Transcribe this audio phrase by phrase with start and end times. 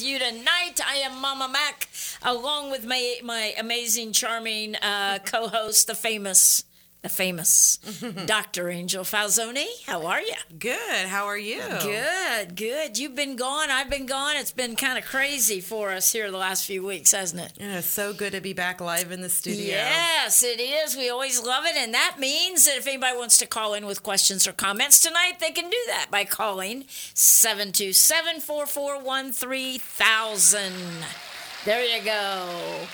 [0.00, 0.80] with you tonight.
[0.86, 1.88] I am Mama Mac,
[2.22, 6.64] along with my my amazing, charming uh, co-host, the famous,
[7.02, 7.78] the famous
[8.26, 8.68] Dr.
[8.68, 9.66] Angel Falzoni.
[9.86, 10.34] How are you?
[10.58, 11.06] Good.
[11.06, 11.62] How are you?
[11.82, 12.98] Good, good.
[12.98, 13.70] You've been gone.
[13.70, 14.36] I've been gone.
[14.36, 17.52] It's been kind of crazy for us here the last few weeks, hasn't it?
[17.58, 19.68] Yeah, it's so good to be back live in the studio.
[19.76, 20.96] Yes, it is.
[20.96, 21.76] We always love it.
[21.76, 25.40] And that means that if anybody wants to call in with questions or comments tonight,
[25.40, 26.84] they can do that by calling
[27.14, 30.72] 727 441 3000.
[31.64, 32.86] There you go.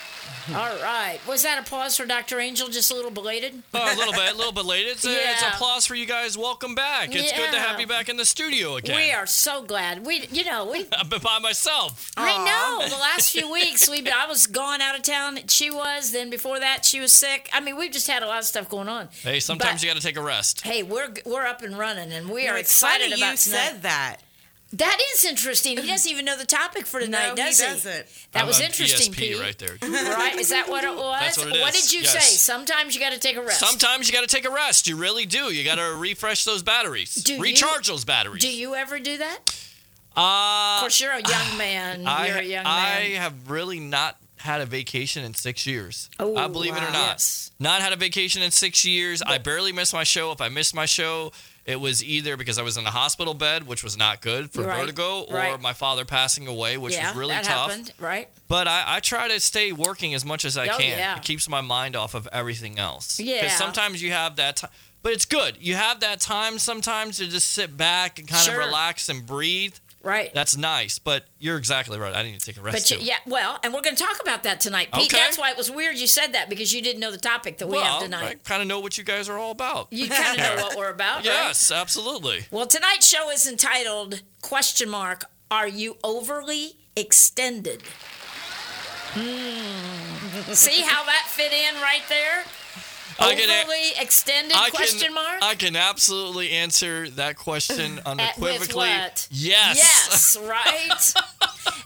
[0.54, 1.18] All right.
[1.26, 2.38] Was that applause for Dr.
[2.38, 2.68] Angel?
[2.68, 3.62] Just a little belated?
[3.74, 4.86] Oh, a little bit, a little belated.
[4.86, 4.92] late.
[4.92, 6.38] It's, a, it's applause for you guys.
[6.38, 7.14] Welcome back.
[7.14, 8.96] It's good to have you back in the studio again.
[8.96, 10.06] We are so glad.
[10.06, 10.86] We, you know, we.
[10.98, 12.12] I've been by myself.
[12.16, 12.88] I know.
[12.88, 15.38] The last few weeks, we I was gone out of town.
[15.48, 16.12] She was.
[16.12, 17.48] Then before that, she was sick.
[17.52, 19.08] I mean, we've just had a lot of stuff going on.
[19.22, 20.60] Hey, sometimes But- you got to take a rest.
[20.62, 23.32] Hey, we're we're up and running, and we You are know, it's excited funny about
[23.32, 23.68] you tonight.
[23.68, 24.16] said that.
[24.78, 25.76] That is interesting.
[25.78, 27.66] He doesn't even know the topic for tonight, No, does he?
[27.66, 28.06] doesn't.
[28.32, 29.40] That I'm was a interesting, ESP Pete.
[29.40, 29.76] right there.
[30.16, 30.34] Right?
[30.36, 31.20] Is that what it was?
[31.20, 32.12] That's what it is, did you yes.
[32.12, 32.36] say?
[32.36, 33.60] Sometimes you got to take a rest.
[33.60, 34.86] Sometimes you got to take a rest.
[34.88, 35.52] You really do.
[35.52, 37.14] You got to refresh those batteries.
[37.14, 38.42] Do you- Recharge those batteries.
[38.42, 39.38] Do you ever do that?
[40.16, 42.06] Uh, Of course, you're a young man.
[42.06, 43.10] I, you're a young I man.
[43.20, 46.08] have really not had a vacation in six years.
[46.18, 47.08] Oh, I believe it or not.
[47.16, 47.50] Yes.
[47.58, 49.22] Not had a vacation in six years.
[49.22, 50.32] I barely missed my show.
[50.32, 51.32] If I missed my show,
[51.66, 54.62] it was either because I was in a hospital bed, which was not good for
[54.62, 55.60] Right, vertigo, or right.
[55.60, 57.70] my father passing away, which yeah, was really that tough.
[57.70, 58.28] happened, right?
[58.48, 60.96] But I, I try to stay working as much as I Oh, can.
[60.98, 61.16] yeah.
[61.16, 63.18] It keeps my mind off of everything else.
[63.18, 63.42] Yeah.
[63.42, 64.70] Because sometimes you have that time.
[65.02, 65.56] But it's good.
[65.60, 68.60] You have that time sometimes to just sit back and kind Sure.
[68.60, 69.74] of relax and breathe.
[70.06, 70.32] Right.
[70.32, 71.00] That's nice.
[71.00, 72.14] But you're exactly right.
[72.14, 74.02] I didn't need to take a rest but you, yeah, well, and we're going to
[74.04, 75.12] talk about that tonight, Pete.
[75.12, 75.20] Okay.
[75.20, 77.66] That's why it was weird you said that because you didn't know the topic that
[77.66, 78.24] we well, have tonight.
[78.24, 79.88] I kind of know what you guys are all about.
[79.90, 81.24] You kind of know what we're about, right?
[81.24, 82.46] Yes, absolutely.
[82.52, 87.82] Well, tonight's show is entitled question mark Are you overly extended?
[89.12, 90.52] Hmm.
[90.52, 92.44] See how that fit in right there?
[93.18, 93.66] I can
[94.00, 95.42] extended I question can, mark?
[95.42, 98.88] I can absolutely answer that question unequivocally.
[98.88, 99.30] Yes.
[99.30, 101.14] Yes, right?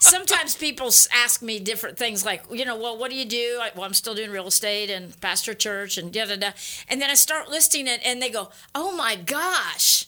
[0.00, 3.59] Sometimes people ask me different things like, you know, well, what do you do?
[3.60, 6.50] I, well, I'm still doing real estate and pastor church and da da da.
[6.88, 10.06] And then I start listing it and they go, oh my gosh.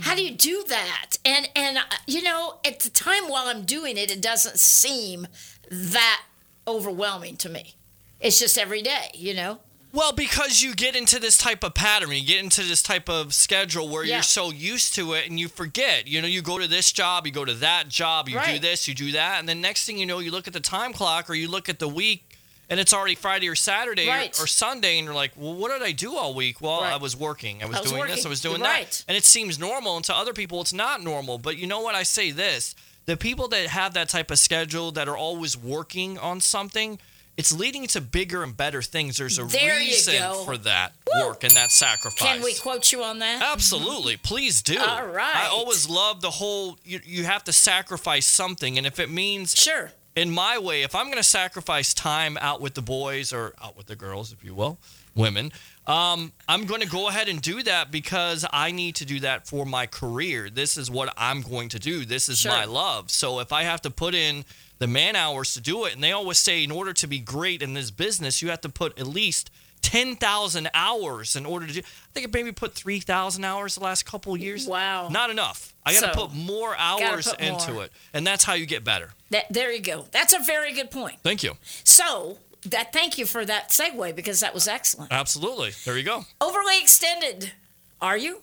[0.00, 1.18] How do you do that?
[1.24, 5.26] And and uh, you know, at the time while I'm doing it, it doesn't seem
[5.70, 6.22] that
[6.66, 7.74] overwhelming to me.
[8.18, 9.58] It's just every day, you know.
[9.94, 13.34] Well, because you get into this type of pattern, you get into this type of
[13.34, 14.16] schedule where Yeah.
[14.16, 16.06] you're so used to it and you forget.
[16.08, 18.88] You know, you go to this job, you go to that job, you do this,
[18.88, 21.28] you do that, and then next thing you know, you look at the time clock
[21.28, 22.24] or you look at the week
[22.70, 24.40] and it's already Friday or Saturday or- Right.
[24.40, 26.92] or, Sunday and you're like, "Well, what did I do all week?" Well, Right.
[26.94, 27.62] I was working.
[27.62, 28.24] I was, I was doing this.
[28.24, 29.04] I was doing You're that.
[29.08, 31.36] And it seems normal and to other people it's not normal.
[31.36, 31.94] But you know what?
[31.94, 32.74] I say this,
[33.04, 36.98] the people that have that type of schedule that are always working on something,
[37.36, 39.16] it's leading to bigger and better things.
[39.16, 42.20] There's a There reason for that work and that sacrifice.
[42.28, 43.42] Can we quote you on that?
[43.42, 44.78] Absolutely, please do.
[44.78, 45.36] All right.
[45.36, 49.54] I always love the whole you, you have to sacrifice something, and if it means
[49.56, 49.92] Sure.
[50.14, 53.76] in my way, if I'm going to sacrifice time out with the boys or out
[53.76, 54.78] with the girls, if you will,
[55.14, 55.52] women,
[55.86, 59.46] um, I'm going to go ahead and do that because I need to do that
[59.46, 60.48] for my career.
[60.50, 62.04] This is what I'm going to do.
[62.04, 62.52] This is Sure.
[62.52, 63.10] my love.
[63.10, 64.44] So if I have to put in
[64.82, 67.62] the man hours to do it, and they always say in order to be great
[67.62, 69.48] in this business, you have to put at least
[69.82, 71.78] 10,000 hours in order to do.
[71.80, 71.82] I
[72.12, 74.66] think I maybe put 3,000 hours the last couple of years.
[74.66, 75.08] Wow.
[75.08, 75.72] Not enough.
[75.86, 77.84] I got to So, put more hours put into more.
[77.84, 77.92] it.
[78.12, 79.10] And that's how you get better.
[79.30, 80.06] That, there you go.
[80.10, 81.16] That's a very good point.
[81.22, 81.56] Thank you.
[81.84, 85.12] So that thank you for that segue because that was excellent.
[85.12, 85.70] Absolutely.
[85.84, 86.24] There you go.
[86.40, 87.52] Overly extended.
[88.00, 88.40] Are you?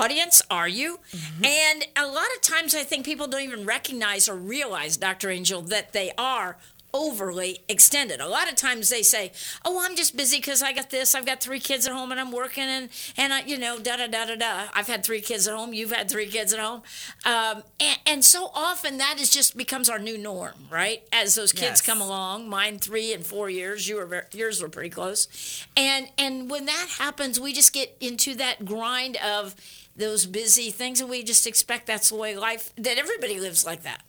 [0.00, 0.98] Audience, are you?
[1.12, 1.44] Mm-hmm.
[1.44, 5.30] And a lot of times I think people don't even recognize or realize, Dr.
[5.30, 6.58] Angel, that they are
[6.94, 8.20] overly extended.
[8.20, 9.30] A lot of times they say,
[9.66, 11.14] "Oh, I'm just busy because I got this.
[11.14, 12.88] I've got three kids at home and I'm working and
[13.18, 14.64] and I, you know, da da da da da.
[14.74, 15.74] I've had three kids at home.
[15.74, 16.82] You've had three kids at home,
[17.26, 21.02] um, and, and so often that is just becomes our new norm, right?
[21.12, 21.82] As those kids Yes.
[21.82, 23.88] come along, mine three and four years.
[23.88, 25.28] You were ver- yours were pretty close,
[25.76, 29.54] and and when that happens, we just get into that grind of
[29.96, 33.82] those busy things, and we just expect that's the way life that everybody lives like
[33.82, 34.02] that.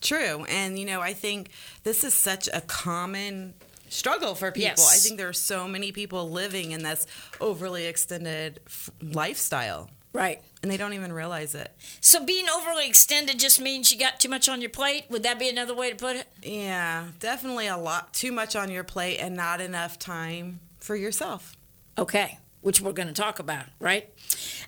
[0.00, 0.44] True.
[0.48, 1.50] And, you know, I think
[1.84, 3.52] this is such a common
[3.90, 4.68] struggle for people.
[4.82, 4.94] Yes.
[4.94, 7.06] I think there are so many people living in this
[7.40, 10.40] overly extended f- lifestyle, Right.
[10.62, 11.70] and they don't even realize it.
[12.00, 15.04] So being overly extended just means you got too much on your plate.
[15.10, 16.26] Would that be another way to put it?
[16.42, 21.56] Yeah, definitely a lot too much on your plate and not enough time for yourself.
[21.98, 24.10] Okay, which we're going to talk about, right?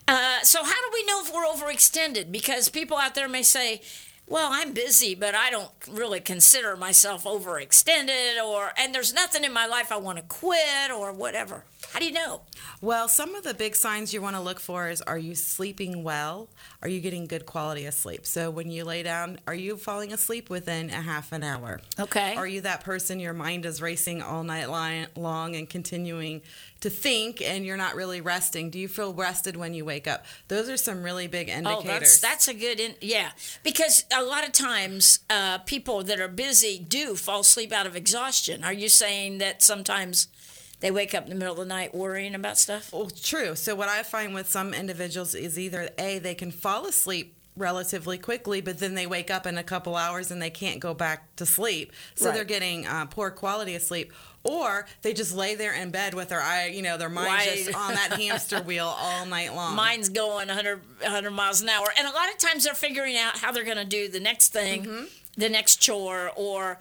[0.08, 2.32] Uh, so how do we know if we're overextended?
[2.32, 3.80] Because people out there may say,
[4.26, 9.52] "Well, I'm busy, but I don't really consider myself overextended," or "and there's nothing in
[9.52, 11.64] my life I want to quit," or whatever.
[11.90, 12.43] How do you know?
[12.81, 16.02] Well, some of the big signs you want to look for is are you sleeping
[16.02, 16.49] well?
[16.81, 18.25] Are you getting good quality of sleep?
[18.26, 21.81] So when you lay down, are you falling asleep within a half an hour?
[21.99, 22.34] Okay.
[22.34, 24.67] Are you that person your mind is racing all night
[25.17, 26.43] long and continuing
[26.81, 28.70] to think and you're not really resting?
[28.70, 30.25] Do you feel rested when you wake up?
[30.49, 31.84] Those are some really big indicators.
[31.84, 33.32] Oh, that's that's a good in, yeah.
[33.62, 37.96] Because a lot of times, uh, people that are busy do fall asleep out of
[37.96, 38.64] exhaustion.
[38.64, 40.29] Are you saying that sometimes
[40.82, 42.93] they wake up in the middle of the night worrying about stuff?
[42.93, 43.56] Well, true.
[43.56, 48.17] So what I find with some individuals is either a they can fall asleep relatively
[48.17, 51.34] quickly, but then they wake up in a couple hours and they can't go back
[51.37, 51.93] to sleep.
[52.14, 52.34] So Right.
[52.34, 54.12] they're getting uh, poor quality of sleep.
[54.44, 57.64] Or they just lay there in bed with their eye, you know, their mind Right.
[57.64, 59.76] just on that hamster wheel all night long.
[59.76, 61.87] Mine's going 100, 100 miles an hour.
[61.96, 64.49] And a lot of times they're figuring out how they're going to do the next
[64.52, 65.05] thing, Mm-hmm.
[65.37, 66.79] the next chore, or,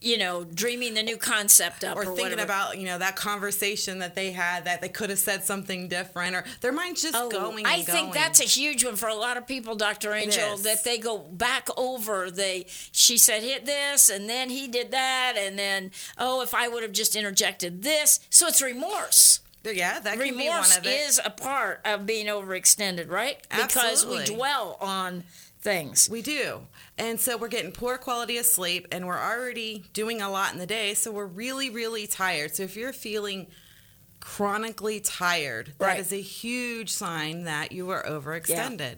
[0.00, 1.96] you know, dreaming the new concept up.
[1.96, 2.42] or Or, thinking whatever.
[2.42, 6.36] about you know that conversation that they had that they could have said something different
[6.36, 8.12] or their mind's just Oh, going I think going.
[8.12, 10.12] that's a huge one for a lot of people, Dr.
[10.12, 12.30] Angel, that they go back over.
[12.30, 16.68] They she said hit this and then he did that and then oh if I
[16.68, 18.20] would have just interjected this.
[18.30, 19.40] So it's remorse.
[19.64, 23.38] yeah that can be one remorse of it is a part of being overextended, right?
[23.50, 25.24] Because we dwell on
[25.60, 26.08] things.
[26.08, 26.60] We do.
[26.96, 30.58] And so we're getting poor quality of sleep and we're already doing a lot in
[30.58, 30.94] the day.
[30.94, 32.54] So we're really, really tired.
[32.54, 33.48] So if you're feeling
[34.20, 36.00] chronically tired, that Right.
[36.00, 38.96] is a huge sign that you are overextended.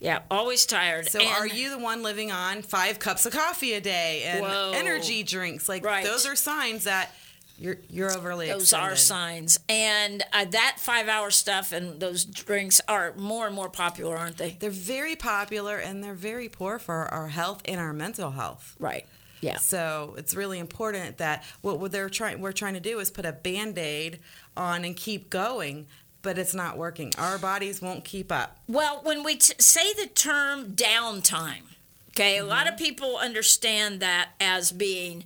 [0.00, 1.08] Yeah, always tired.
[1.10, 4.40] So And- are you the one living on five cups of coffee a day and
[4.42, 4.72] Whoa.
[4.74, 5.68] energy drinks?
[5.68, 6.04] Like Right.
[6.04, 7.14] those are signs that
[7.58, 8.92] you're you're overly Those extended.
[8.92, 14.16] are signs, and uh, that five-hour stuff and those drinks are more and more popular,
[14.16, 14.56] aren't they?
[14.58, 18.74] They're very popular and they're very poor for our health and our mental health.
[18.78, 19.06] Right.
[19.40, 19.58] Yeah.
[19.58, 23.32] So it's really important that what they're trying we're trying to do is put a
[23.32, 24.18] band-aid
[24.56, 25.86] on and keep going,
[26.22, 27.12] but it's not working.
[27.18, 28.58] Our bodies won't keep up.
[28.66, 31.62] Well, when we t- say the term downtime,
[32.10, 32.72] okay, a lot Mm-hmm.
[32.74, 35.24] of people understand that as being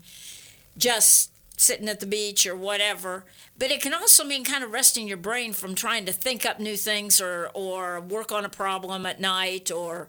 [0.76, 3.26] just sitting at the beach or whatever,
[3.58, 6.58] but it can also mean kind of resting your brain from trying to think up
[6.58, 10.08] new things or or work on a problem at night or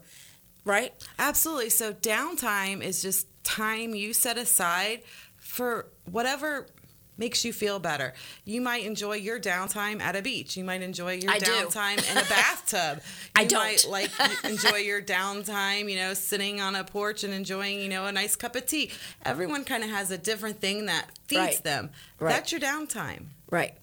[0.64, 0.94] right?
[1.18, 1.70] Absolutely.
[1.72, 5.02] So downtime is just time you set aside
[5.38, 6.68] for whatever
[7.20, 8.14] makes you feel better.
[8.46, 10.58] You might enjoy your downtime at a beach.
[10.58, 11.52] You might enjoy your I do.
[11.52, 13.04] downtime in a bathtub.
[13.36, 13.60] I don't.
[13.60, 14.10] might like
[14.46, 18.36] enjoy your downtime, you know, sitting on a porch and enjoying, you know, a nice
[18.36, 18.90] cup of tea.
[19.24, 21.64] Everyone kind of has a different thing that feeds Right.
[21.64, 21.90] them.
[22.20, 22.32] Right.
[22.34, 23.26] That's your downtime.
[23.52, 23.74] Right.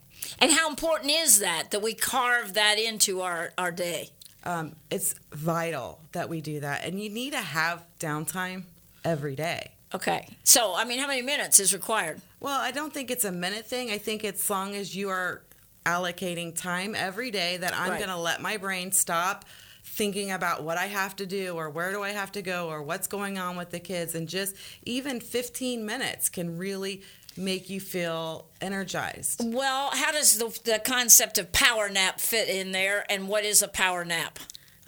[0.40, 4.10] And how important is that that we carve that into our our day?
[4.44, 6.84] Um, it's vital that we do that.
[6.84, 8.62] And you need to have downtime
[9.04, 9.72] every day.
[9.94, 10.28] Okay.
[10.44, 12.20] So, I mean, how many minutes is required?
[12.40, 13.90] Well, I don't think it's a minute thing.
[13.90, 15.42] I think it's long as you are
[15.84, 17.98] allocating time every day that I'm Right.
[17.98, 19.44] going to let my brain stop
[19.84, 22.82] thinking about what I have to do or where do I have to go or
[22.82, 27.02] what's going on with the kids and just even 15 minutes can really
[27.36, 29.40] make you feel energized.
[29.44, 33.62] Well, how does the, the concept of power nap fit in there, and what is
[33.62, 34.38] a power nap?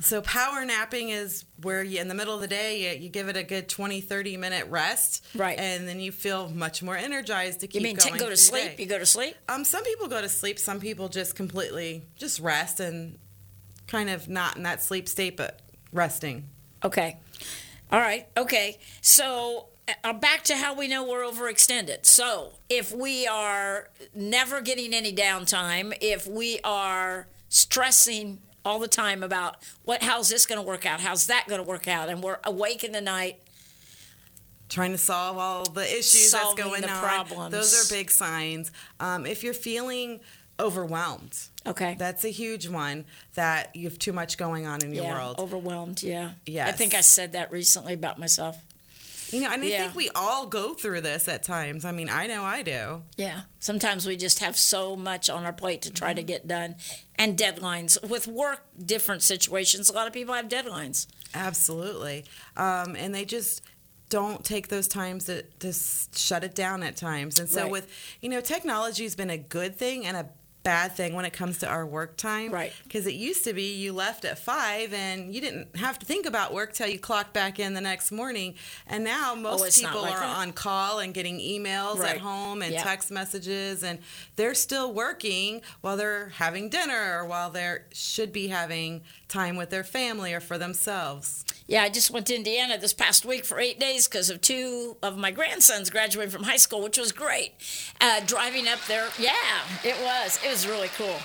[0.00, 3.28] So power napping is where you in the middle of the day you, you give
[3.28, 5.58] it a good 20 30 minute rest Right.
[5.58, 7.90] and then you feel much more energized to keep going.
[7.90, 8.76] You mean going t- go to sleep?
[8.76, 8.82] day.
[8.82, 9.34] You go to sleep?
[9.48, 10.58] Um, some people go to sleep.
[10.60, 13.18] Some people just completely just rest and
[13.88, 15.60] kind of not in that sleep state, but
[15.92, 16.44] resting.
[16.84, 17.16] Okay.
[17.90, 18.28] All right.
[18.36, 18.78] Okay.
[19.00, 19.66] So
[20.04, 22.04] uh, back to how we know we're overextended.
[22.06, 28.38] So if we are never getting any downtime, if we are stressing
[28.68, 31.00] all the time about what, how's this going to work out?
[31.00, 32.10] How's that going to work out?
[32.10, 33.40] And we're awake in the night.
[34.68, 37.00] trying to solve all the issues that's going the on.
[37.02, 37.50] problems.
[37.52, 38.70] Those are big signs.
[39.00, 40.20] Um, if you're feeling
[40.60, 41.34] overwhelmed,
[41.66, 41.96] Okay.
[41.98, 45.38] that's a huge one that you have too much going on in your yeah, world.
[45.38, 46.02] overwhelmed.
[46.02, 46.32] Yeah.
[46.44, 46.66] Yeah.
[46.66, 48.58] I think I said that recently about myself.
[49.30, 49.82] You know, and I Yeah.
[49.82, 51.85] think we all go through this at times.
[51.85, 53.02] I mean, I know I do.
[53.16, 53.42] Yeah.
[53.61, 56.76] Sometimes we just have so much on our plate to try to get done
[57.16, 58.02] and deadlines.
[58.08, 61.06] With work, different situations, a lot of people have deadlines.
[61.35, 62.25] Absolutely.
[62.56, 63.62] Um, and they just
[64.08, 65.73] don't take those times to, to
[66.16, 67.38] shut it down at times.
[67.38, 67.70] And so, Right.
[67.70, 67.88] with,
[68.23, 70.28] you know, technology has been a good thing and a
[70.64, 72.50] bad thing when it comes to our work time.
[72.52, 72.72] Right.
[72.84, 76.26] Because it used to be you left at five and you didn't have to think
[76.26, 78.54] about work till you clocked back in the next morning.
[78.86, 80.36] And now oh, most Oh, people like are that.
[80.38, 82.16] on call and getting emails Right.
[82.16, 82.82] at home and Yeah.
[82.82, 83.98] text messages and
[84.36, 89.70] they're still working while they're having dinner or while they should be having time with
[89.70, 91.44] their family or for themselves.
[91.68, 94.96] Yeah, I just went to Indiana this past week for eight days because of two
[95.02, 97.52] of my grandsons graduating from high school, which was great.
[98.00, 100.40] Uh, driving up there, yeah, it was.
[100.42, 101.18] It was really cool,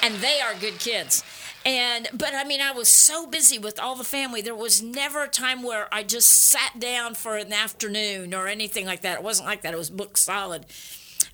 [0.00, 1.24] and they are good kids.
[1.66, 4.40] And but I mean, I was so busy with all the family.
[4.40, 8.86] There was never a time where I just sat down for an afternoon or anything
[8.86, 9.18] like that.
[9.18, 9.74] It wasn't like that.
[9.74, 10.64] It was booked solid.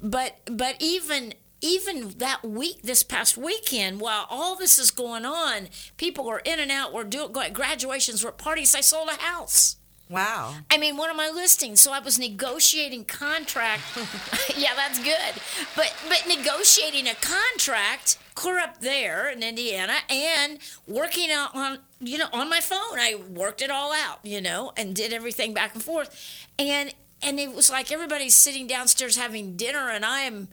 [0.01, 5.69] But but even even that week, this past weekend, while all this is going on,
[5.97, 6.93] people are in and out.
[6.93, 8.75] We're doing graduations, we're at parties.
[8.75, 9.77] I sold a house.
[10.11, 10.55] Wow.
[10.71, 11.81] I mean, one of my listings.
[11.81, 13.83] So I was negotiating contract.
[14.57, 15.43] yeah, that's good.
[15.77, 22.19] But but negotiating a contract clear up there in Indiana and working out on you
[22.19, 22.99] know on my phone.
[22.99, 26.47] I worked it all out, you know, and did everything back and forth.
[26.59, 30.49] And and it was like everybody's sitting downstairs having dinner and I'm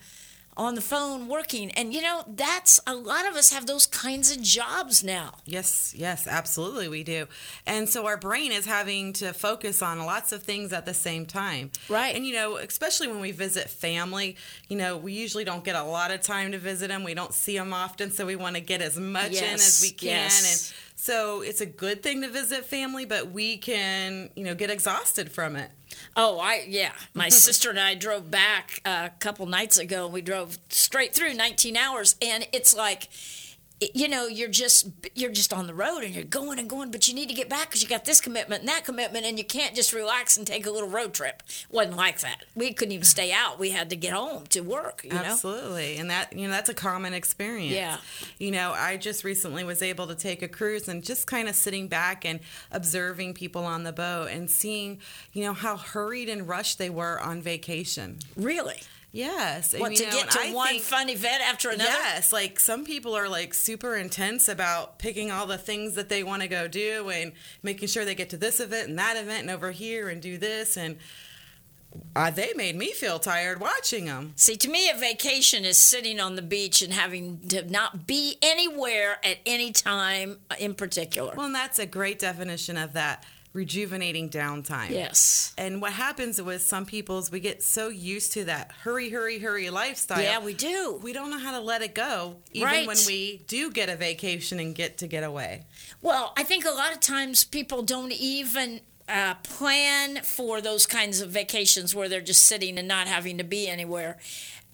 [0.57, 1.71] on the phone working.
[1.71, 5.35] And you know, that's a lot of us have those kinds of jobs now.
[5.45, 7.27] Yes, yes, absolutely, we do.
[7.65, 11.25] And so our brain is having to focus on lots of things at the same
[11.25, 11.71] time.
[11.89, 12.15] Right.
[12.15, 14.37] And, you know, especially when we visit family,
[14.69, 17.03] you know, we usually don't get a lot of time to visit them.
[17.03, 19.91] We don't see them often, so we want to get as much in as we
[19.91, 20.07] can.
[20.07, 20.71] yes.
[20.71, 24.71] And so it's a good thing to visit family, but we can, you know, get
[24.71, 25.69] exhausted from it.
[26.15, 26.93] Oh, I yeah.
[27.13, 30.07] My sister and I drove back a couple nights ago.
[30.07, 33.09] We drove straight through 19 hours, and it's like,
[33.93, 37.07] you know, you're just you're just on the road and you're going and going, but
[37.07, 39.43] you need to get back because you got this commitment and that commitment, and you
[39.43, 41.43] can't just relax and take a little road trip.
[41.69, 42.45] wasn't like that.
[42.55, 43.59] We couldn't even stay out.
[43.59, 45.01] We had to get home to work.
[45.03, 45.17] You know.
[45.17, 45.97] Absolutely.
[45.97, 47.73] And that, you know, that's a common experience.
[47.73, 47.97] Yeah.
[48.39, 51.55] You know, I just recently was able to take a cruise and just kind of
[51.55, 52.39] sitting back and
[52.71, 54.99] observing people on the boat and seeing,
[55.33, 58.19] you know, how hurried and rushed they were on vacation.
[58.37, 58.81] Really.
[59.15, 59.73] Yes.
[59.77, 61.89] What to know, get to one think- fun event after another?
[61.89, 66.21] Yes, like some people are like super intense about picking all the things that they
[66.21, 67.31] want to go do and
[67.63, 70.37] making sure they get to this event and that event and over here and do
[70.37, 70.97] this and
[72.13, 74.33] uh, they made me feel tired watching them.
[74.35, 78.37] See, to me, a vacation is sitting on the beach and having to not be
[78.41, 81.33] anywhere at any time in particular.
[81.37, 83.23] Well, and that's a great definition of that
[83.55, 84.89] rejuvenating downtime.
[84.89, 85.53] yes.
[85.57, 89.39] And what happens with some people is we get so used to that hurry, hurry,
[89.39, 90.21] hurry lifestyle.
[90.21, 90.99] Yeah, we do.
[91.01, 92.85] We don't know how to let it go, even Right.
[92.87, 95.63] when we do get a vacation and get to get away.
[96.01, 101.21] Well, I think a lot of times people don't even uh, plan for those kinds
[101.21, 104.17] of vacations where they're just sitting and not having to be anywhere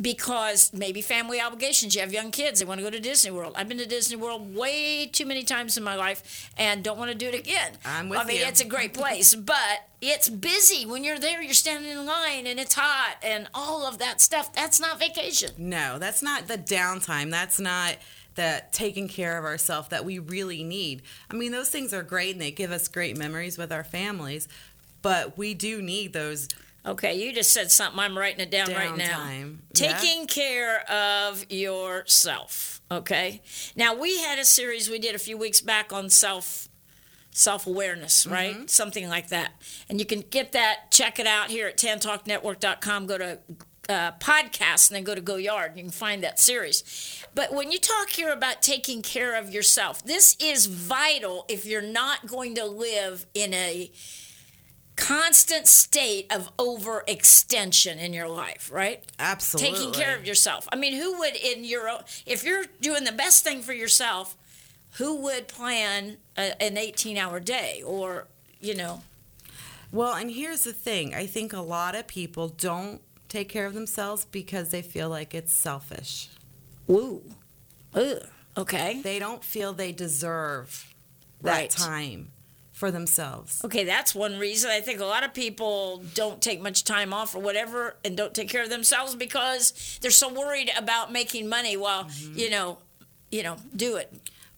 [0.02, 1.96] because maybe family obligations.
[1.96, 3.54] You have young kids, they want to go to Disney World.
[3.56, 7.12] I've been to Disney World way too many times in my life and don't want
[7.12, 7.74] to do it again.
[7.86, 8.24] I'm with you.
[8.24, 8.46] I mean, you.
[8.46, 11.42] it's a great place, but it's busy when you're there.
[11.42, 14.54] You're standing in line and it's hot and all of that stuff.
[14.54, 15.52] That's not vacation.
[15.58, 17.30] No, that's not the downtime.
[17.30, 17.98] That's not
[18.36, 21.02] the taking care of ourselves that we really need.
[21.30, 24.48] I mean, those things are great and they give us great memories with our families,
[25.02, 26.48] but we do need those
[26.86, 28.00] Okay, you just said something.
[28.00, 29.20] I'm writing it down right now.
[29.20, 29.58] downtime.
[29.76, 29.98] Yeah.
[29.98, 32.82] Taking care of yourself.
[32.90, 33.42] Okay.
[33.76, 36.68] Now we had a series we did a few weeks back on self
[37.30, 38.70] self awareness, right?
[38.70, 39.54] Something like that.
[39.90, 40.92] And you can get that.
[40.92, 43.06] Check it out here at tantalknetwork.com.
[43.06, 43.40] Go to
[43.90, 45.72] uh, podcast and then go to Go Yard.
[45.72, 47.24] and You can find that series.
[47.34, 51.82] But when you talk here about taking care of yourself, this is vital if you're
[51.82, 53.92] not going to live in a
[54.96, 59.04] constant state of overextension in your life, right?
[59.20, 59.72] Absolutely.
[59.78, 60.68] Taking care of yourself.
[60.72, 64.36] I mean, who would in your own, if you're doing the best thing for yourself,
[64.98, 68.28] who would plan a, an 18-hour day or,
[68.60, 69.02] you know,
[69.92, 73.74] Well, and here's the thing I think a lot of people don't take care of
[73.74, 76.28] themselves because they feel like it's selfish.
[76.88, 77.24] woo.
[77.94, 78.24] Ugh.
[78.58, 79.02] Okay.
[79.02, 80.94] They don't feel they deserve
[81.42, 81.70] that Right.
[81.70, 82.32] time
[82.82, 83.62] for themselves.
[83.64, 84.72] Okay, that's one reason.
[84.72, 88.34] I think a lot of people don't take much time off or whatever and don't
[88.34, 92.40] take care of themselves because they're so worried about making money while, Mm-hmm.
[92.40, 92.80] you know,
[93.32, 94.12] you know, do it.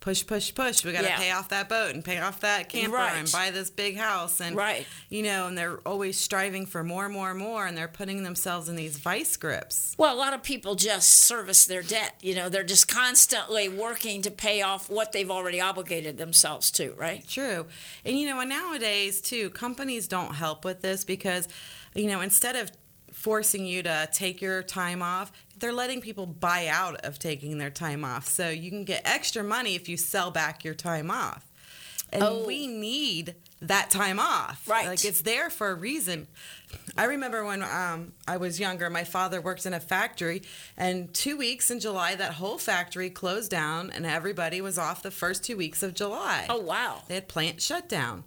[0.04, 0.84] Push, push, push.
[0.84, 1.18] We got to Yeah.
[1.18, 3.16] pay off that boat and pay off that camper Right.
[3.16, 4.42] and buy this big house.
[4.42, 4.86] And, Right.
[5.08, 7.66] you know, and they're always striving for more and more and more.
[7.66, 9.96] And they're putting themselves in these vice grips.
[9.98, 12.16] Well, a lot of people just service their debt.
[12.22, 16.92] You know, they're just constantly working to pay off what they've already obligated themselves to,
[16.98, 17.26] right?
[17.26, 17.68] True.
[18.04, 21.48] And you know, and nowadays too, companies don't help with this because,
[21.96, 22.72] you know, instead of
[23.14, 27.70] forcing you to take your time off, they're letting people buy out of taking their
[27.70, 28.28] time off.
[28.28, 31.46] So you can get extra money if you sell back your time off.
[32.12, 32.46] And Oh.
[32.46, 34.68] we need that time off.
[34.68, 34.86] Right.
[34.88, 36.28] Like it's there for a reason.
[36.98, 40.42] I remember when um, I was younger, my father worked in a factory,
[40.78, 45.12] and two weeks in July, that whole factory closed down, and everybody was off the
[45.12, 46.46] first two weeks of July.
[46.50, 47.04] Oh, wow.
[47.08, 48.26] They had plant shutdown.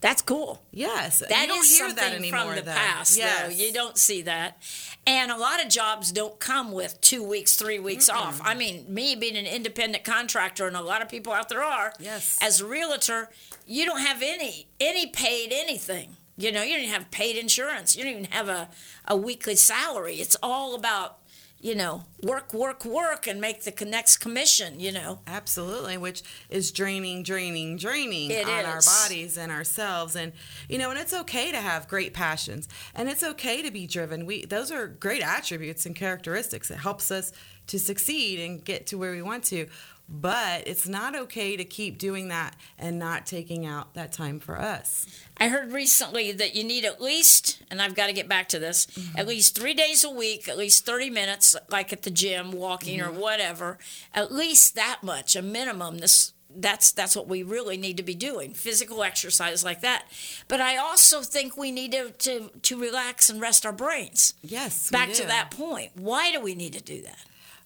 [0.00, 0.62] That's cool.
[0.70, 2.40] Yes, That you don't is hear something that anymore.
[2.40, 2.72] from the though.
[2.72, 3.42] past, yes.
[3.42, 3.48] though.
[3.64, 4.62] You don't see that.
[5.06, 8.40] And a lot of jobs don't come with two weeks, three weeks off.
[8.44, 11.92] I mean, me being an independent contractor, and a lot of people out there are.
[11.98, 12.38] Yes.
[12.40, 13.28] As a realtor,
[13.66, 16.16] you don't have any any paid anything.
[16.36, 17.96] You know, you don't even have paid insurance.
[17.96, 18.68] You don't even have a,
[19.06, 20.16] a weekly salary.
[20.16, 21.17] It's all about,
[21.60, 24.78] you know, work, work, work, and make the next commission.
[24.80, 25.20] You know.
[25.26, 30.16] Absolutely, which is draining, draining, draining It on our bodies and ourselves.
[30.16, 30.32] And
[30.68, 34.26] you know, and it's okay to have great passions, and it's okay to be driven.
[34.26, 36.70] We those are great attributes and characteristics.
[36.70, 37.32] It helps us
[37.68, 39.66] to succeed and get to where we want to.
[40.08, 44.58] But it's not okay to keep doing that and not taking out that time for
[44.58, 45.06] us.
[45.36, 48.58] I heard recently that you need at least, and I've got to get back to
[48.58, 49.28] this, at mm-hmm.
[49.28, 53.08] least three days a week, at least 30 minutes, like at the gym, walking or
[53.08, 53.20] mm-hmm.
[53.20, 53.78] whatever,
[54.14, 55.98] at least that much, a minimum.
[55.98, 60.06] This that's that's what we really need to be doing physical exercise like that.
[60.48, 64.34] But i also think we need to to, to relax and rest our brains.
[64.42, 67.18] Yes, back to that point why do we need to do that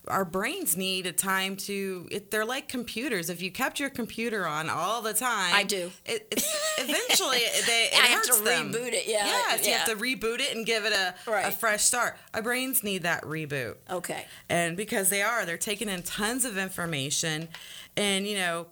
[0.08, 3.30] our brains need a time to it, they're like computers.
[3.30, 5.92] If you kept your computer on all the time I do.
[6.04, 6.26] it,
[6.78, 8.72] eventually they it I have to them.
[8.72, 11.84] reboot it, yeah, yes you have to reboot it and give it a, a fresh
[11.84, 12.16] start.
[12.34, 13.76] Our brains need that reboot.
[13.90, 14.26] Okay.
[14.48, 17.48] And because they are they're taking in tons of information
[17.96, 18.66] and you know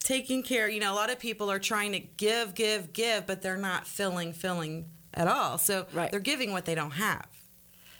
[0.00, 3.42] taking care you know a lot of people are trying to give give give but
[3.42, 5.56] they're not filling filling at all.
[5.58, 6.10] So Right.
[6.10, 7.26] they're giving what they don't have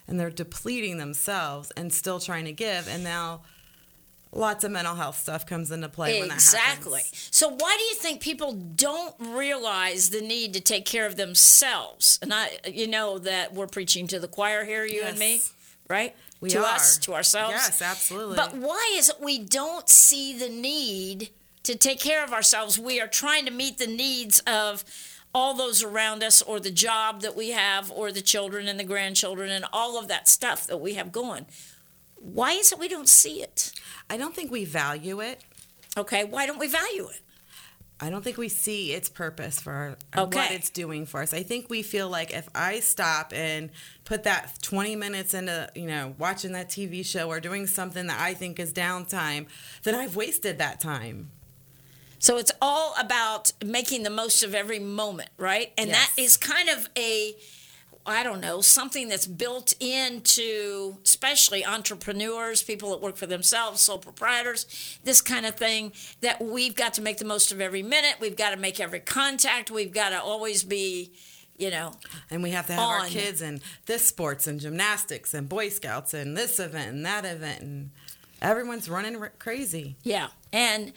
[0.09, 3.43] and they're depleting themselves and still trying to give and now
[4.33, 7.03] lots of mental health stuff comes into play when that Exactly.
[7.13, 12.19] So why do you think people don't realize the need to take care of themselves?
[12.23, 15.41] And I, you know, that we're preaching to the choir here, you and me,
[15.89, 16.15] right?
[16.41, 16.75] We to are.
[16.75, 17.55] us, to ourselves.
[17.55, 18.37] Yes, absolutely.
[18.37, 21.31] But why is it we don't see the need
[21.63, 22.79] to take care of ourselves?
[22.79, 24.85] We are trying to meet the needs of
[25.37, 28.85] all those around us, or the job that we have, or the children and the
[28.85, 31.45] grandchildren, and all of that stuff that we have going.
[32.15, 33.71] Why is it we don't see it?
[34.09, 35.43] I don't think we value it.
[35.95, 37.21] Okay, why don't we value it?
[38.01, 40.55] I don't think we see its purpose for what Okay.
[40.55, 41.35] it's doing for us.
[41.35, 43.71] I think we feel like if I stop and
[44.05, 48.21] put that 20 minutes into, you know, watching that TV show or doing something that
[48.21, 49.47] I think is downtime,
[49.83, 51.31] then I've wasted that time.
[52.19, 55.73] So it's all about making the most of every moment, right?
[55.79, 56.27] And that Yes.
[56.33, 57.35] is kind of a
[58.09, 63.99] I don't know, something that's built into especially entrepreneurs, people that work for themselves, sole
[63.99, 64.65] proprietors,
[65.03, 68.15] this kind of thing that we've got to make the most of every minute.
[68.21, 69.73] We've got to make every contact.
[69.73, 71.11] We've got to always be,
[71.59, 71.95] you know,
[72.31, 76.15] And we have to have our kids in this sports and gymnastics and Boy Scouts
[76.15, 77.61] and this event and that event.
[77.63, 77.91] And
[78.41, 79.97] everyone's running crazy.
[80.05, 80.93] Yeah, and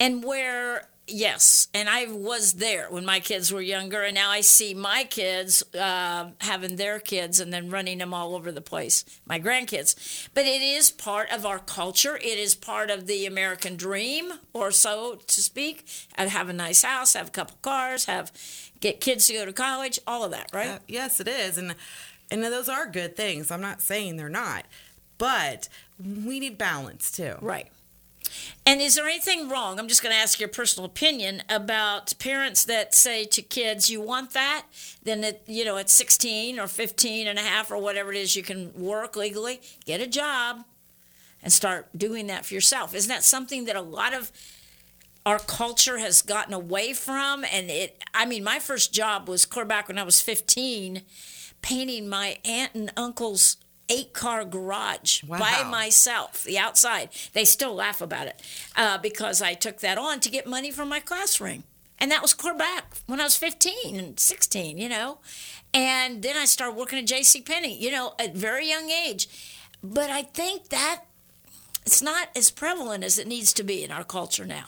[0.00, 4.40] and where yes, and I was there when my kids were younger, and now I
[4.40, 9.04] see my kids uh, having their kids and then running them all over the place,
[9.26, 10.28] my grandkids.
[10.34, 12.16] But it is part of our culture.
[12.16, 15.86] It is part of the American dream, or so to speak.
[16.16, 18.32] And have a nice house, have a couple cars, have
[18.80, 20.68] get kids to go to college, all of that, right?
[20.68, 21.74] Uh, yes, it is, and
[22.30, 23.50] and those are good things.
[23.50, 24.66] I'm not saying they're not,
[25.16, 27.36] but we need balance too.
[27.40, 27.68] Right.
[28.66, 29.78] And is there anything wrong?
[29.78, 34.00] I'm just going to ask your personal opinion about parents that say to kids, you
[34.00, 34.66] want that?
[35.02, 38.42] Then, you know, at 16 or 15 and a half or whatever it is, you
[38.42, 40.64] can work legally, get a job,
[41.42, 42.94] and start doing that for yourself.
[42.94, 44.32] Isn't that something that a lot of
[45.24, 47.44] our culture has gotten away from?
[47.50, 51.02] And it, I mean, my first job was back when I was 15,
[51.62, 53.56] painting my aunt and uncle's
[53.88, 57.10] eight car garage by myself, the outside.
[57.32, 58.40] They still laugh about it
[58.76, 61.64] uh, because I took that on to get money for my class ring.
[62.00, 65.18] And that was back when I was 15 and 16, you know.
[65.74, 67.40] And then I started working at J.C.
[67.42, 69.28] Penney, you know, at very young age.
[69.82, 71.04] But I think that
[71.84, 74.66] it's not as prevalent as it needs to be in our culture now.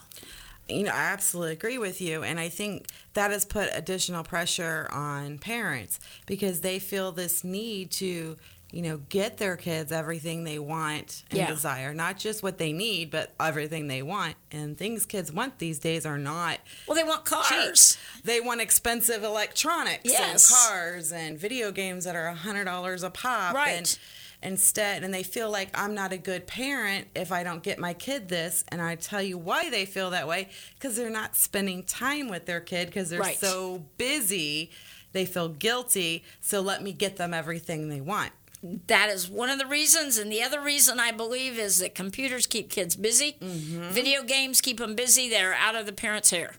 [0.68, 2.22] you know, I absolutely agree with you.
[2.22, 7.90] And I think that has put additional pressure on parents because they feel this need
[7.92, 8.36] to,
[8.72, 11.46] you know, get their kids everything they want and Yeah.
[11.48, 11.92] desire.
[11.92, 14.36] Not just what they need, but everything they want.
[14.52, 17.98] And things kids want these days are not Well, they want cars.
[18.24, 20.48] they want expensive electronics Yes.
[20.50, 23.54] and cars and video games that are a hundred dollars a pop.
[23.54, 23.70] Right.
[23.76, 23.98] And
[24.42, 27.92] instead, and they feel like I'm not a good parent if I don't get my
[27.92, 28.64] kid this.
[28.68, 32.46] And I tell you why they feel that way because they're not spending time with
[32.46, 33.38] their kid because they're Right.
[33.38, 34.70] so busy.
[35.12, 36.22] They feel guilty.
[36.40, 38.32] So let me get them everything they want.
[38.62, 40.18] That is one of the reasons.
[40.18, 43.90] And the other reason I believe is that computers keep kids busy, mm-hmm.
[43.90, 46.54] video games keep them busy, they're out of the parents' hair.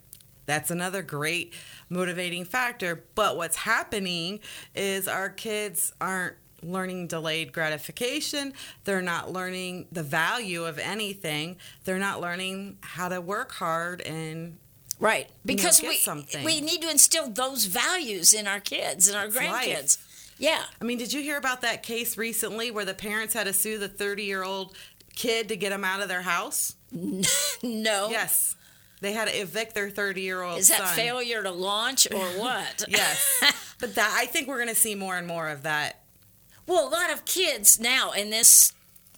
[0.45, 1.53] That's another great
[1.89, 3.03] motivating factor.
[3.15, 4.39] But what's happening
[4.75, 8.53] is our kids aren't learning delayed gratification.
[8.83, 11.57] They're not learning the value of anything.
[11.85, 14.57] They're not learning how to work hard and
[14.99, 15.27] Right.
[15.43, 16.45] Because get we something.
[16.45, 19.35] we need to instill those values in our kids and our life.
[19.35, 19.97] grandkids.
[20.41, 20.63] Yeah.
[20.81, 23.77] I mean, did you hear about that case recently where the parents had to sue
[23.77, 24.75] the 30 year old
[25.15, 26.75] kid to get him out of their house?
[27.63, 28.09] No.
[28.09, 28.55] Yes.
[29.01, 30.95] They had to evict their 30 year old Is that son.
[30.95, 32.83] failure to launch or what?
[32.87, 33.75] Yes.
[33.79, 36.01] but that I think we're going to see more and more of that
[36.65, 38.73] Well, a lot of kids now in this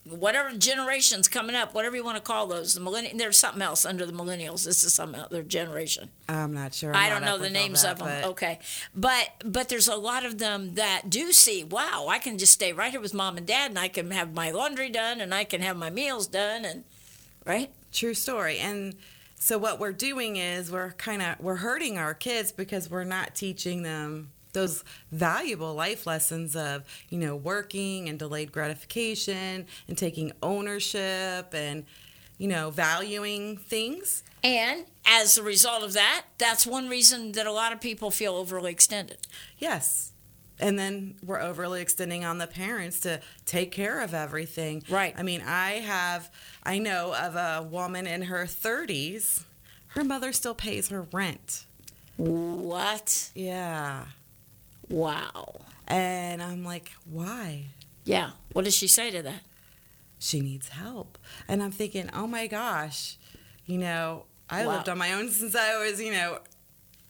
[0.06, 3.18] whatever generation's coming up, whatever you want to call those, the millennial.
[3.18, 4.66] There's something else under the millennials.
[4.66, 6.10] This is some other generation.
[6.28, 6.94] I'm not sure.
[6.94, 8.08] I'm I don't know the names that, of them.
[8.22, 8.60] but- Okay,
[8.94, 11.64] but but there's a lot of them that do see.
[11.64, 14.34] Wow, I can just stay right here with mom and dad, and I can have
[14.34, 16.84] my laundry done, and I can have my meals done, and
[17.46, 17.72] right.
[17.94, 18.58] True story.
[18.58, 18.96] And
[19.36, 23.36] so what we're doing is we're kind of we're hurting our kids because we're not
[23.36, 30.32] teaching them those valuable life lessons of, you know, working and delayed gratification and taking
[30.42, 31.86] ownership and
[32.38, 34.24] you know, valuing things.
[34.44, 38.36] And as a result of that, that's one reason that a lot of people feel
[38.36, 39.18] overly extended.
[39.58, 40.12] Yes.
[40.60, 44.84] And then we're overly extending on the parents to take care of everything.
[44.90, 45.14] Right.
[45.18, 46.30] I mean, I have,
[46.64, 49.44] I know of a woman in her 30s,
[49.90, 51.66] her mother still pays her rent.
[52.18, 53.32] What?
[53.34, 54.06] Yeah.
[54.90, 55.62] Wow.
[55.88, 57.66] And I'm like, why?
[58.06, 58.32] Yeah.
[58.54, 59.42] What does she say to that?
[60.20, 61.18] She needs help.
[61.48, 63.18] And I'm thinking, oh my gosh,
[63.66, 64.74] you know, I Wow.
[64.78, 66.40] lived on my own since I was, you know,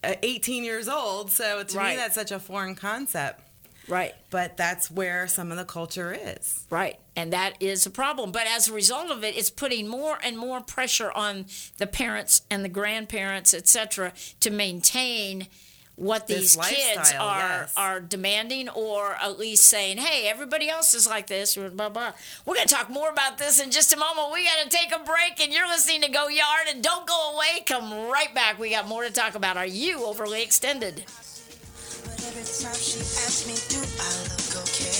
[0.03, 1.31] uh, 18 years old.
[1.31, 1.91] So to Right.
[1.91, 3.41] me, that's such a foreign concept.
[3.87, 4.13] Right.
[4.29, 6.65] But that's where some of the culture is.
[6.69, 6.99] Right.
[7.17, 8.31] And that is a problem.
[8.31, 11.45] But as a result of it, it's putting more and more pressure on
[11.77, 15.47] the parents and the grandparents, et cetera, to maintain
[15.95, 17.73] what these kids are yes.
[17.77, 22.13] are demanding or at least saying, hey, everybody else is like this, blah blah.
[22.45, 24.31] We're gonna talk more about this in just a moment.
[24.33, 27.63] We gotta take a break and you're listening to Go Yard and don't go away.
[27.65, 28.57] Come right back.
[28.59, 29.57] We got more to talk about.
[29.57, 31.03] Are you overly extended?
[32.03, 34.92] But every time she asks me, do I look okay?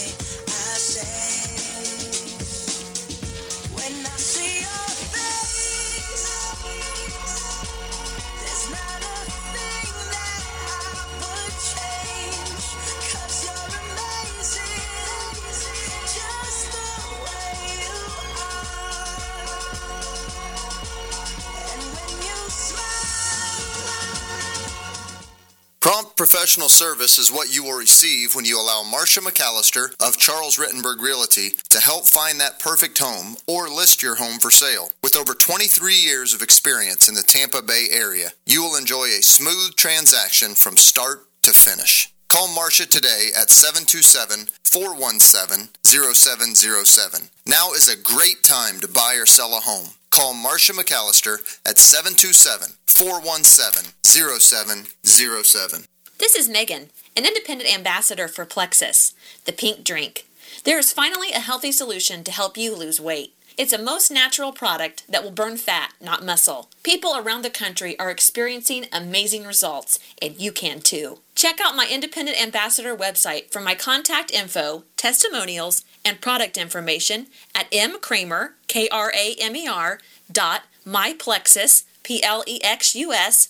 [26.16, 31.02] Professional service is what you will receive when you allow Marcia McAllister of Charles Rutenberg
[31.02, 34.92] Realty to help find that perfect home or list your home for sale.
[35.02, 39.24] With over 23 years of experience in the Tampa Bay area, you will enjoy a
[39.24, 42.14] smooth transaction from start to finish.
[42.28, 47.30] Call Marcia today at 727 417 0707.
[47.48, 49.90] Now is a great time to buy or sell a home.
[50.12, 55.86] Call Marcia McAllister at 727 417 0707.
[56.24, 60.26] This is Megan, an independent ambassador for Plexus, the pink drink.
[60.64, 63.34] There is finally a healthy solution to help you lose weight.
[63.58, 66.70] It's a most natural product that will burn fat, not muscle.
[66.82, 71.20] People around the country are experiencing amazing results, and you can too.
[71.36, 77.70] Check out my independent ambassador website for my contact info, testimonials, and product information at
[77.70, 80.00] mkramer, K-R-A-M-E-R,
[80.32, 83.50] dot myplexus, P-L-E-X-U-S.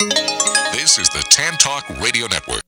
[0.00, 2.62] This is the Tan Talk Radio Network.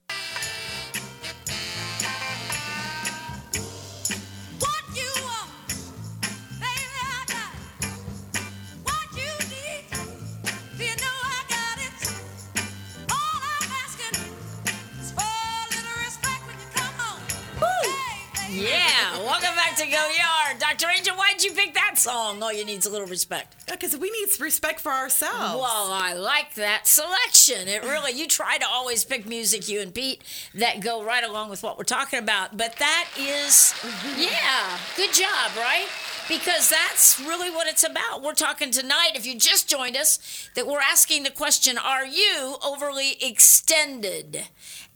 [22.26, 22.42] Song?
[22.42, 23.54] All you need is a little respect.
[23.68, 25.60] Because we need respect for ourselves.
[25.60, 27.68] Well, I like that selection.
[27.68, 30.22] It really, you try to always pick music, you and Pete,
[30.54, 32.56] that go right along with what we're talking about.
[32.56, 33.74] But that is,
[34.18, 35.86] yeah, good job, right?
[36.28, 38.22] Because that's really what it's about.
[38.22, 42.56] We're talking tonight, if you just joined us, that we're asking the question Are you
[42.64, 44.42] overly extended?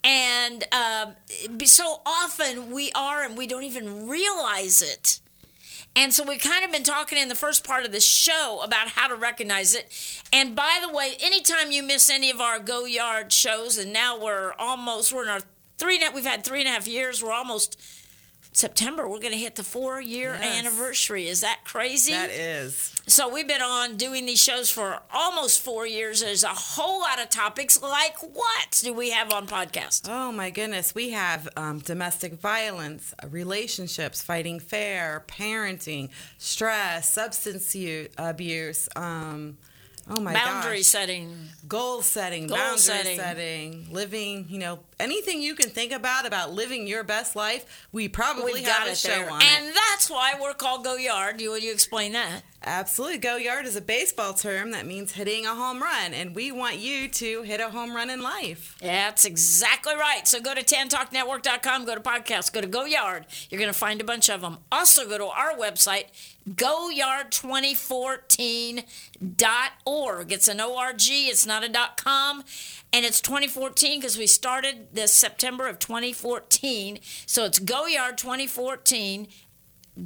[0.03, 1.15] And um,
[1.65, 5.21] so often we are, and we don't even realize it.
[5.97, 8.89] And so we've kind of been talking in the first part of the show about
[8.89, 9.93] how to recognize it.
[10.33, 14.19] And by the way, anytime you miss any of our Go Yard shows, and now
[14.19, 15.41] we're almost we're in our
[15.79, 17.23] three and a- we've had three and a half years.
[17.23, 17.81] We're almost
[18.53, 19.09] September.
[19.09, 20.59] We're going to hit the four year Yes.
[20.65, 21.27] anniversary.
[21.29, 22.13] Is that crazy?
[22.13, 23.00] that is.
[23.11, 26.21] So we've been on doing these shows for almost four years.
[26.21, 27.83] There's a whole lot of topics.
[27.83, 30.09] Like what do we have on podcast?
[30.09, 37.75] Oh my goodness, we have um, domestic violence, uh, relationships, fighting fair, parenting, stress, substance
[37.75, 38.89] u- abuse.
[38.95, 39.59] Um,
[40.09, 41.37] oh my Boundary gosh, setting.
[41.67, 43.19] goal setting, Goal boundary setting.
[43.19, 43.87] setting.
[43.91, 44.47] living.
[44.49, 47.87] You know, anything you can think about about living your best life.
[47.93, 49.31] We probably We've have got a show there.
[49.31, 49.75] on And it.
[49.75, 51.41] that's why we're called Go Yard.
[51.41, 52.43] You, will you explain that?
[52.63, 56.53] Absolutely, go yard is a baseball term that means hitting a home run, and we
[56.53, 58.77] want you to hit a home run in life.
[58.83, 60.29] That's exactly right.
[60.29, 63.25] So go to tantalknetwork.com, go to podcast, go to Go Yard.
[63.49, 64.59] You're going to find a bunch of them.
[64.71, 66.09] Also go to our website,
[68.91, 70.33] goyard2014.org.
[70.33, 72.45] It's an ORG, it's not a dot .com,
[72.93, 76.99] and it's 2014 because we started this September of 2014.
[77.27, 79.29] So it's goyard 2014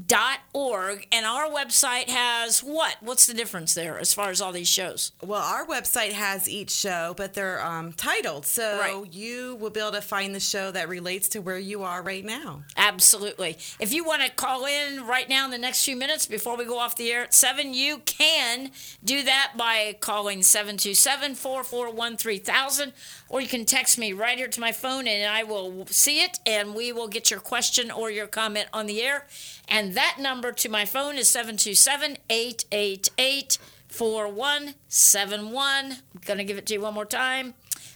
[0.06, 4.50] dot org and our website has what what's the difference there as far as all
[4.52, 9.12] these shows Well, our website has each show, but they're um, titled, so Right.
[9.12, 12.24] you will be able to find the show that relates to where you are right
[12.24, 12.62] now.
[12.76, 13.56] Absolutely.
[13.78, 16.64] If you want to call in right now in the next few minutes before we
[16.64, 18.70] go off the air at 7, you can
[19.04, 22.92] do that by calling 727 441 3000,
[23.28, 26.38] or you can text me right here to my phone and I will see it
[26.46, 29.26] and we will get your question or your comment on the air.
[29.68, 35.92] And that number to my phone is 727 888 4171.
[35.92, 37.54] I'm going to give it to you one more time.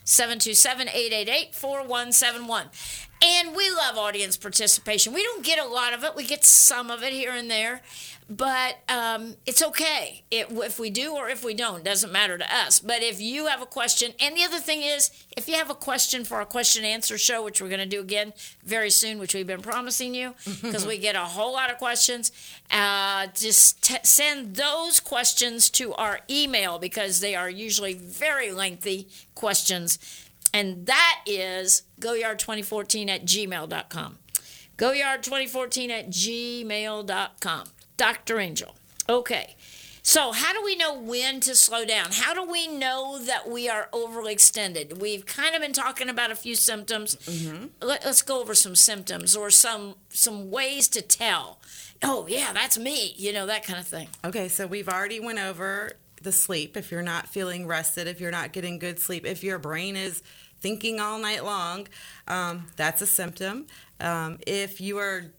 [0.09, 2.65] 727-888-4171
[3.23, 6.91] and we love audience participation we don't get a lot of it we get some
[6.91, 7.83] of it here and there
[8.29, 10.23] but um, it's okay.
[10.31, 12.79] It, if we do or if we don't doesn't matter to us.
[12.79, 15.75] But if you have a question and the other thing is if you have a
[15.75, 19.35] question for our question answer show which we're going to do again very soon which
[19.35, 22.31] we've been promising you because we get a whole lot of questions
[22.71, 29.09] uh, just t- send those questions to our email because they are usually very lengthy
[29.35, 29.99] questions.
[30.53, 34.19] And that is goyard2014 at gmail.com
[34.77, 37.65] goyard2014 at gmail.com
[37.99, 38.75] dr angel.
[39.09, 39.57] Okay.
[40.03, 42.07] So how do we know when to slow down?
[42.13, 46.31] How do we know that we are overly extended we've kind of been talking about
[46.31, 47.19] a few symptoms.
[47.83, 51.59] Let, us go over some symptoms or some some ways to tell.
[52.03, 54.09] Oh yeah that's me you know that kind of thing.
[54.25, 56.77] Okay, so we've already went over the sleep.
[56.77, 60.23] If you're not feeling rested, if you're not getting good sleep, if your brain is
[60.61, 61.87] thinking all night long,
[62.27, 63.67] um, that's a symptom.
[64.01, 65.33] Um, if you are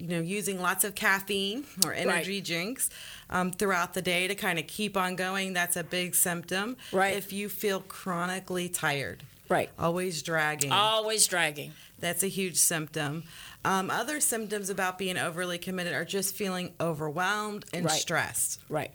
[0.00, 2.88] you know using lots of caffeine or energy drinks
[3.28, 7.16] um, throughout the day to kind of keep on going that's a big symptom Right.
[7.16, 13.24] if you feel chronically tired right always dragging always dragging that's a huge symptom
[13.64, 18.00] um, other symptoms about being overly committed are just feeling overwhelmed and Right.
[18.00, 18.90] stressed Right.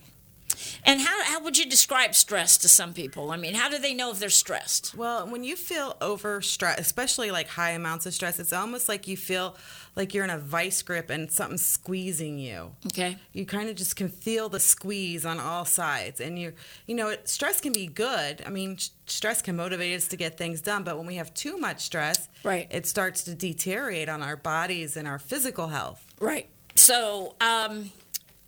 [0.86, 3.32] And how, how would you describe stress to some people?
[3.32, 4.96] I mean, how do they know if they're stressed?
[4.96, 9.06] Well, when you feel over stress, especially like high amounts of stress, it's almost like
[9.06, 9.58] you feel
[9.96, 12.72] like you're in a vice grip and something's squeezing you.
[12.88, 13.18] Okay.
[13.34, 16.54] You kind of just can feel the squeeze on all sides, and you,
[16.88, 18.44] you know, it, stress can be good.
[18.46, 21.34] I mean, sh- stress can motivate us to get things done, but when we have
[21.34, 22.68] too much stress, Right.
[22.70, 26.06] it starts to deteriorate on our bodies and our physical health.
[26.20, 26.48] Right.
[26.76, 27.92] So um,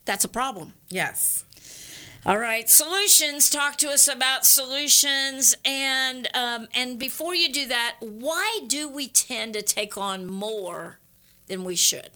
[0.05, 0.73] that's a problem.
[0.89, 1.45] Yes.
[2.25, 3.49] All right, solutions.
[3.49, 9.07] Talk to us about solutions, and um, and before you do that, why do we
[9.07, 10.99] tend to take on more
[11.47, 12.09] than we should?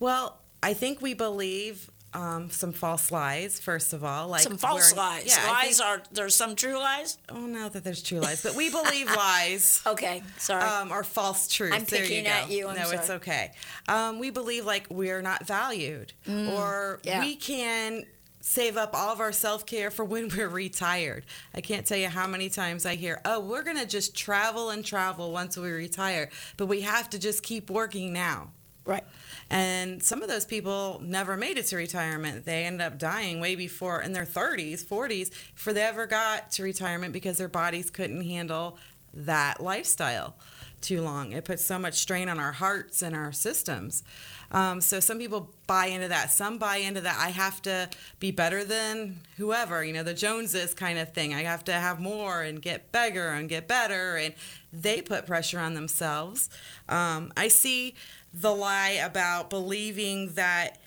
[0.00, 3.58] Well, I think we believe um, some false lies.
[3.58, 5.26] First of all, like Some false lies.
[5.26, 7.16] Yeah, lies think- are there's some true lies.
[7.30, 9.80] Oh no, that there's true lies, but we believe lies.
[9.86, 10.62] Okay, sorry.
[10.62, 11.74] Um, or false truths.
[11.74, 13.52] I'm there picking you at you, I'm no, it's okay.
[13.88, 17.20] Um, we believe like we're not valued, or Mm, yeah.
[17.20, 18.04] we can
[18.42, 21.24] save up all of our self care for when we're retired.
[21.54, 24.84] I can't tell you how many times I hear, "Oh, we're gonna just travel and
[24.84, 28.50] travel once we retire, but we have to just keep working now."
[28.84, 29.04] Right.
[29.48, 32.44] And some of those people never made it to retirement.
[32.44, 36.64] They ended up dying way before in their 30s, 40s, before they ever got to
[36.64, 38.76] retirement because their bodies couldn't handle
[39.14, 40.34] that lifestyle
[40.82, 41.32] too long.
[41.32, 44.02] It puts so much strain on our hearts and our systems.
[44.50, 46.30] Um, so some people buy into that.
[46.30, 47.16] Some buy into that.
[47.18, 47.88] I have to
[48.20, 51.32] be better than whoever, you know, the Joneses kind of thing.
[51.32, 54.16] I have to have more and get bigger and get better.
[54.16, 54.34] And
[54.72, 56.50] they put pressure on themselves.
[56.88, 57.94] Um, I see
[58.34, 60.78] the lie about believing that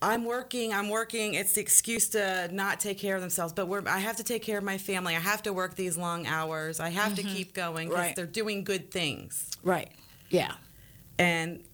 [0.00, 1.34] I'm working, I'm working.
[1.34, 3.52] It's the excuse to not take care of themselves.
[3.52, 5.16] But we're, I have to take care of my family.
[5.16, 6.78] I have to work these long hours.
[6.78, 7.34] I have to mm-hmm.
[7.34, 8.16] keep going because Right.
[8.16, 9.50] they're doing good things.
[9.62, 9.90] Right.
[10.30, 10.52] Yeah.
[11.18, 11.64] And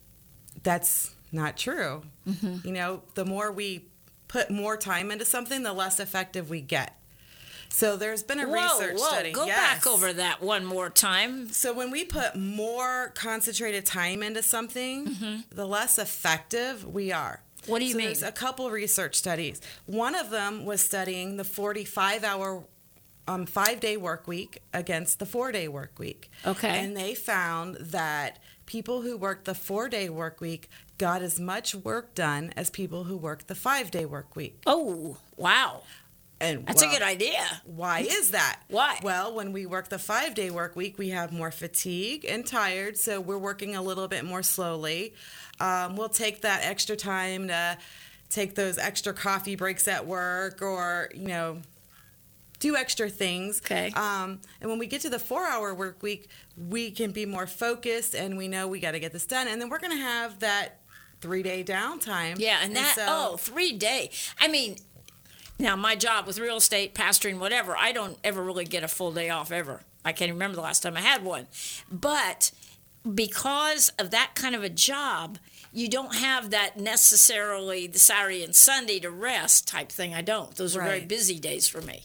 [0.62, 2.02] that's not true.
[2.26, 2.66] Mm-hmm.
[2.66, 3.86] You know, the more we
[4.28, 6.98] put more time into something, the less effective we get.
[7.68, 9.32] So there's been a Whoa, research whoa, study.
[9.32, 9.56] Go Yes.
[9.58, 11.48] back over that one more time.
[11.50, 15.36] So when we put more concentrated time into something, mm-hmm.
[15.50, 17.42] the less effective we are.
[17.66, 18.06] What do you So mean?
[18.08, 19.60] There's a couple research studies.
[19.86, 22.64] One of them was studying the 45 hour
[23.26, 26.30] um, five day work week against the four day work week.
[26.46, 26.68] Okay.
[26.68, 31.74] And they found that people who worked the four day work week got as much
[31.74, 34.60] work done as people who worked the five day work week.
[34.66, 35.82] Oh, wow.
[36.40, 37.62] And That's well, a good idea.
[37.64, 38.60] why is that?
[38.68, 38.98] Why?
[39.02, 42.96] Well, when we work the five day work week, we have more fatigue and tired,
[42.96, 45.14] so we're working a little bit more slowly.
[45.60, 47.78] Um, we'll take that extra time to
[48.30, 51.62] take those extra coffee breaks at work or, you know,
[52.58, 53.60] do extra things.
[53.64, 53.92] Okay.
[53.94, 57.46] Um, and when we get to the four hour work week, we can be more
[57.46, 59.46] focused and we know we got to get this done.
[59.48, 60.80] And then we're going to have that
[61.20, 62.38] three day downtime.
[62.38, 64.10] Yeah, and that so- oh, three day.
[64.40, 64.76] I mean,
[65.58, 69.12] now my job with real estate, pastoring, whatever, I don't ever really get a full
[69.12, 69.82] day off ever.
[70.04, 71.46] I can't even remember the last time I had one.
[71.90, 72.50] But
[73.14, 75.38] because of that kind of a job,
[75.72, 80.14] you don't have that necessarily the Saturday and Sunday to rest type thing.
[80.14, 80.54] I don't.
[80.54, 82.04] Those are very busy days for me.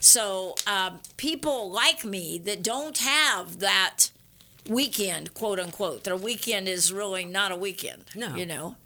[0.00, 4.10] So um, people like me that don't have that
[4.68, 8.04] weekend, quote unquote, their weekend is really not a weekend.
[8.14, 8.34] No.
[8.34, 8.76] You know?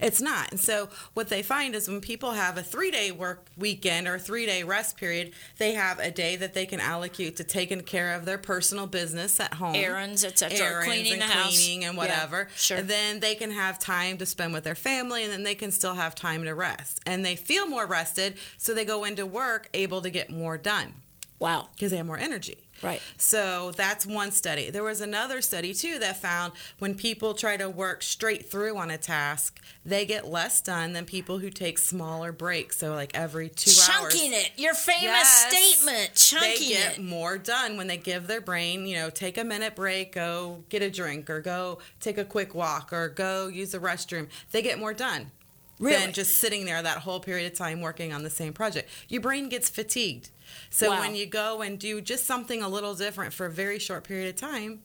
[0.00, 0.50] It's not.
[0.50, 4.18] And so what they find is when people have a three day work weekend or
[4.18, 8.14] three day rest period, they have a day that they can allocate to taking care
[8.14, 9.74] of their personal business at home.
[9.74, 11.56] Errands, et cetera, Errands cleaning and the house.
[11.58, 12.48] cleaning and Yeah, whatever.
[12.56, 12.78] sure.
[12.78, 15.70] And then they can have time to spend with their family and then they can
[15.72, 17.00] still have time to rest.
[17.06, 20.94] And they feel more rested, so they go into work able to get more done
[21.40, 21.68] Wow.
[21.74, 22.67] because they have more energy.
[22.82, 23.02] Right.
[23.16, 24.70] So that's one study.
[24.70, 28.90] There was another study too that found when people try to work straight through on
[28.90, 32.78] a task, they get less done than people who take smaller breaks.
[32.78, 34.12] So like every two hours.
[34.14, 34.50] Chunking it.
[34.56, 35.46] Your famous Yes.
[35.48, 36.14] statement.
[36.14, 37.02] Chunking They get it.
[37.02, 40.82] more done when they give their brain, you know, take a minute break, go get
[40.82, 44.28] a drink, or go take a quick walk, or go use the restroom.
[44.52, 45.30] They get more done
[45.78, 45.96] Really?
[45.96, 48.88] than just sitting there that whole period of time working on the same project.
[49.08, 50.30] Your brain gets fatigued.
[50.70, 51.00] So Wow.
[51.00, 54.28] when you go and do just something a little different for a very short period
[54.28, 54.82] of time,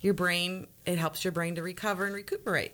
[0.00, 2.72] your brain it helps your brain to recover and recuperate.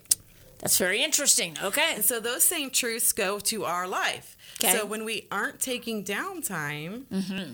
[0.58, 1.56] That's very interesting.
[1.62, 1.94] Okay.
[1.94, 4.36] And so those same truths go to our life.
[4.62, 4.76] Okay.
[4.76, 7.52] So when we aren't taking downtime, mm-hmm.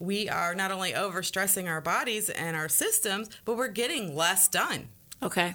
[0.00, 4.88] we are not only overstressing our bodies and our systems, but we're getting less done.
[5.22, 5.54] Okay.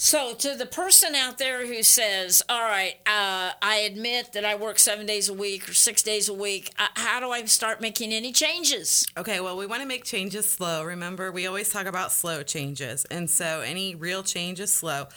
[0.00, 4.54] So, to the person out there who says, All right, uh, I admit that I
[4.54, 7.80] work seven days a week or six days a week, uh, how do I start
[7.80, 9.04] making any changes?
[9.16, 10.84] Okay, well, we want to make changes slow.
[10.84, 13.06] Remember, we always talk about slow changes.
[13.06, 15.08] And so any real change is slow.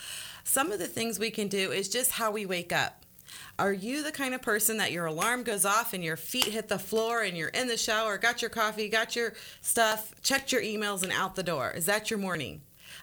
[0.45, 3.05] Some of the things we can do is just how we wake up.
[3.59, 6.69] Are you the kind of person that your alarm goes off and your feet hit
[6.69, 10.63] the floor and you're in the shower, got your coffee, got your stuff, checked your
[10.63, 11.69] emails, and out the door?
[11.69, 12.61] Is that your morning?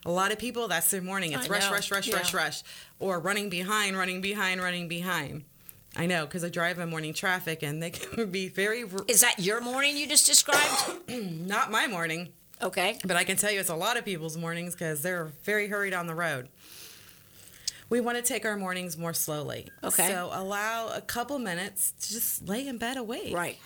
[0.09, 1.33] A lot of people, that's their morning.
[1.35, 1.73] It's I rush, know.
[1.73, 2.41] rush, rush, rush, Yeah.
[2.41, 2.63] rush,
[2.99, 5.45] or running behind, running behind, running behind.
[5.95, 9.39] I know because I drive in morning traffic and they can be very, Is that
[9.39, 11.11] your morning you just described?
[11.11, 12.31] not my morning.
[12.63, 12.99] Okay.
[13.05, 15.93] But I can tell you it's a lot of people's mornings because they're very hurried
[15.93, 16.49] on the road.
[17.91, 19.69] We want to take our mornings more slowly.
[19.85, 20.09] Okay.
[20.09, 23.35] So allow a couple minutes to just lay in bed awake.
[23.35, 23.59] Right.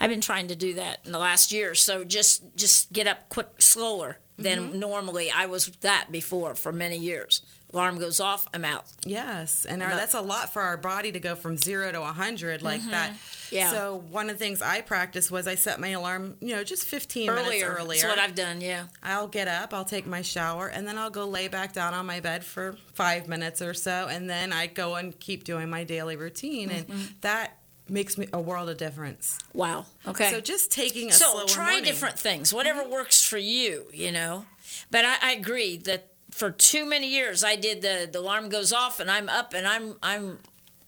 [0.00, 1.76] I've been trying to do that in the last year.
[1.76, 5.30] So just just get up quick, slower than normally.
[5.30, 7.42] I was that before for many years.
[7.74, 8.84] Alarm goes off, I'm out.
[9.04, 12.62] Yes, and our, that's a lot for our body to go from zero to 100
[12.62, 13.10] like that.
[13.10, 13.54] Mm-hmm.
[13.54, 13.70] Yeah.
[13.72, 16.86] So one of the things I practiced was I set my alarm, you know, just
[16.86, 17.76] 15 minutes Earlier.
[17.78, 18.00] earlier.
[18.00, 18.62] That's what I've done.
[18.62, 18.84] Yeah.
[19.02, 22.06] I'll get up, I'll take my shower, and then I'll go lay back down on
[22.06, 25.84] my bed for five minutes or so, and then I go and keep doing my
[25.84, 26.90] daily routine, Mm-hmm.
[26.92, 27.57] and that
[27.90, 29.38] makes me a world of difference.
[29.52, 29.86] Wow.
[30.06, 30.30] Okay.
[30.30, 31.84] So just taking a so slower try morning.
[31.84, 32.92] different things whatever mm-hmm.
[32.92, 34.44] works for you you know
[34.90, 38.72] but I, I agree that for too many years I did the the alarm goes
[38.72, 40.38] off and I'm up and I'm I'm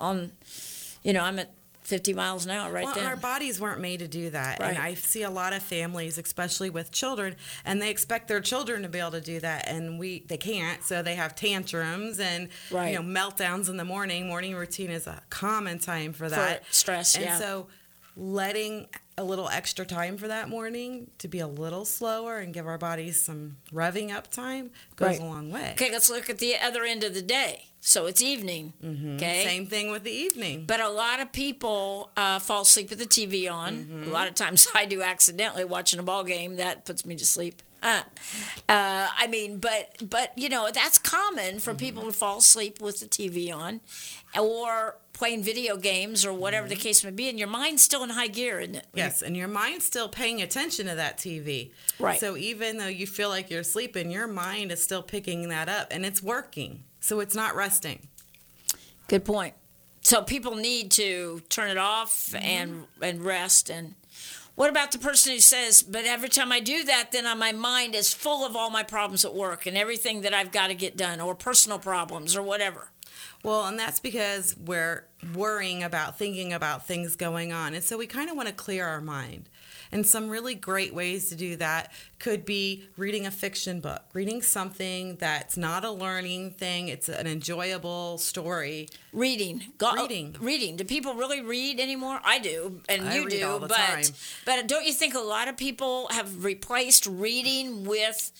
[0.01, 0.32] on,
[1.03, 1.51] you know, I'm at
[1.91, 3.05] 50 miles an hour right well, then.
[3.07, 4.61] our bodies weren't made to do that.
[4.61, 4.68] Right.
[4.70, 8.82] And I see a lot of families, especially with children, and they expect their children
[8.82, 10.82] to be able to do that, and we they can't.
[10.84, 12.93] So they have tantrums and Right.
[12.93, 14.26] you know meltdowns in the morning.
[14.28, 16.62] Morning routine is a common time for that.
[16.70, 17.38] stress, And yeah.
[17.38, 17.66] so
[18.16, 18.86] letting
[19.18, 22.78] a little extra time for that morning to be a little slower and give our
[22.78, 25.20] bodies some revving up time goes Right.
[25.20, 25.70] a long way.
[25.72, 27.66] Okay, let's look at the other end of the day.
[27.81, 28.74] So it's evening.
[29.16, 29.43] Okay.
[29.45, 30.64] Same thing with the evening.
[30.66, 34.05] But a lot of people uh, fall asleep with the TV on.
[34.07, 36.57] A lot of times I do accidentally watching a ball game.
[36.57, 37.62] That puts me to sleep.
[37.83, 38.03] Uh,
[38.68, 43.01] uh, I mean, but but you know that's common for people to fall asleep with
[43.01, 43.81] the TV on,
[44.39, 48.11] or playing video games or whatever the case may be, and your mind's still in
[48.11, 48.87] high gear, isn't it?
[48.93, 51.70] Yes, and your mind's still paying attention to that TV.
[51.99, 52.20] Right.
[52.20, 55.89] So even though you feel like you're sleeping, your mind is still picking that up
[55.91, 56.85] and it's working.
[57.01, 58.09] So it's not resting.
[59.09, 59.55] Good point.
[60.03, 63.70] So people need to turn it off and and rest.
[63.70, 63.94] And
[64.55, 67.94] what about the person who says, "But every time I do that, then my mind
[67.94, 70.96] is full of all my problems at work and everything that I've got to get
[70.96, 72.90] done, or personal problems, or whatever."
[73.42, 77.74] Well, and that's because we're worrying about thinking about things going on.
[77.74, 79.48] And so we kind of want to clear our mind.
[79.93, 84.41] And some really great ways to do that could be reading a fiction book, reading
[84.43, 88.88] something that's not a learning thing, it's an enjoyable story.
[89.12, 90.36] Reading, Go, oh, Reading.
[90.41, 90.76] reading.
[90.76, 92.20] Do people really read anymore?
[92.24, 93.59] I do, and I you do.
[93.61, 94.05] but time.
[94.45, 98.30] but don't you think a lot of people have replaced reading with,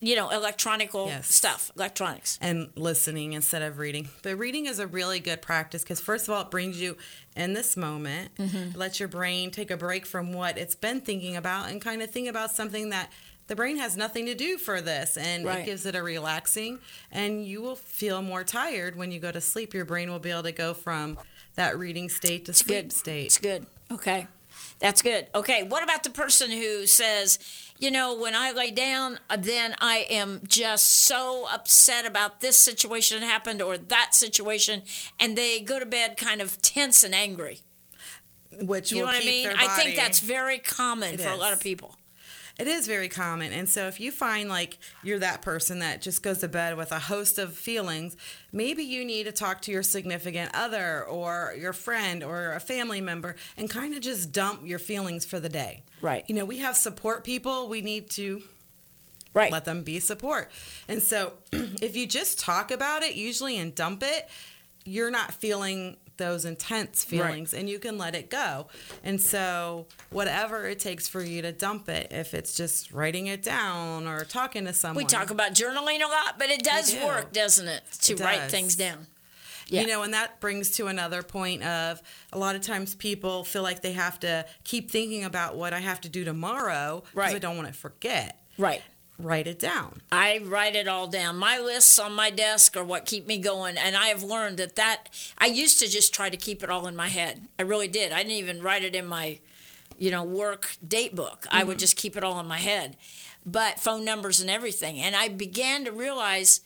[0.00, 1.34] you know, electronical Yes.
[1.34, 2.38] stuff, electronics?
[2.40, 4.08] and listening instead of reading.
[4.22, 6.96] But reading is a really good practice because, first of all, it brings you
[7.36, 8.78] in this moment, Mm-hmm.
[8.78, 12.10] lets your brain take a break from what it's been thinking about and kind of
[12.10, 13.10] think about something that
[13.48, 15.16] the brain has nothing to do for this.
[15.16, 15.60] And Right.
[15.60, 16.78] it gives it a relaxing,
[17.10, 19.72] and you will feel more tired when you go to sleep.
[19.74, 21.18] Your brain will be able to go from
[21.54, 22.92] that reading state to sleep good.
[22.92, 23.26] state.
[23.26, 23.66] It's good.
[23.90, 24.28] Okay.
[24.78, 25.26] That's good.
[25.34, 25.62] Okay.
[25.62, 27.38] What about the person who says,
[27.78, 32.56] you know, when I lay down, uh, then I am just so upset about this
[32.56, 34.82] situation that happened or that situation,
[35.18, 37.60] and they go to bed kind of tense and angry.
[38.60, 39.48] Which You know what I mean?
[39.56, 41.97] I think that's very common It for a lot of people.
[42.58, 43.52] It is very common.
[43.52, 46.90] And so if you find like you're that person that just goes to bed with
[46.90, 48.16] a host of feelings,
[48.52, 53.00] maybe you need to talk to your significant other or your friend or a family
[53.00, 55.84] member and kind of just dump your feelings for the day.
[56.00, 56.24] Right.
[56.26, 58.42] You know, we have support people, we need to
[59.34, 59.52] Right.
[59.52, 60.50] let them be support.
[60.88, 64.28] And so if you just talk about it usually and dump it,
[64.84, 68.66] you're not feeling those intense feelings and you can let it go.
[69.02, 73.42] And so whatever it takes for you to dump it, if it's just writing it
[73.42, 75.02] down or talking to someone.
[75.02, 77.06] we talk about journaling a lot, but it does do.
[77.06, 78.50] work, doesn't it, to It write does.
[78.50, 79.06] things down?
[79.70, 79.82] Yeah.
[79.82, 82.00] You know, and that brings to another point of
[82.32, 85.80] a lot of times people feel like they have to keep thinking about what I
[85.80, 87.36] have to do tomorrow because Right.
[87.36, 88.40] I don't want to forget.
[88.56, 88.82] Right.
[89.20, 90.00] Write it down.
[90.12, 91.38] I write it all down.
[91.38, 94.76] My lists on my desk are what keep me going, and I have learned that
[94.76, 97.48] that I used to just try to keep it all in my head.
[97.58, 98.12] I really did.
[98.12, 99.40] I didn't even write it in my,
[99.98, 101.48] you know, work date book.
[101.50, 101.80] I would mm-hmm.
[101.80, 102.96] just keep it all in my head,
[103.44, 105.00] but phone numbers and everything.
[105.00, 106.60] And I began to realize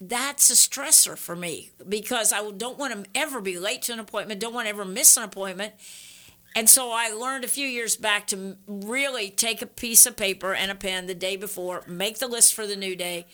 [0.00, 3.98] that's a stressor for me because I don't want to ever be late to an
[3.98, 4.40] appointment.
[4.40, 5.74] Don't want to ever miss an appointment.
[6.54, 10.52] And so I learned a few years back to really take a piece of paper
[10.52, 13.26] and a pen the day before, make the list for the new day.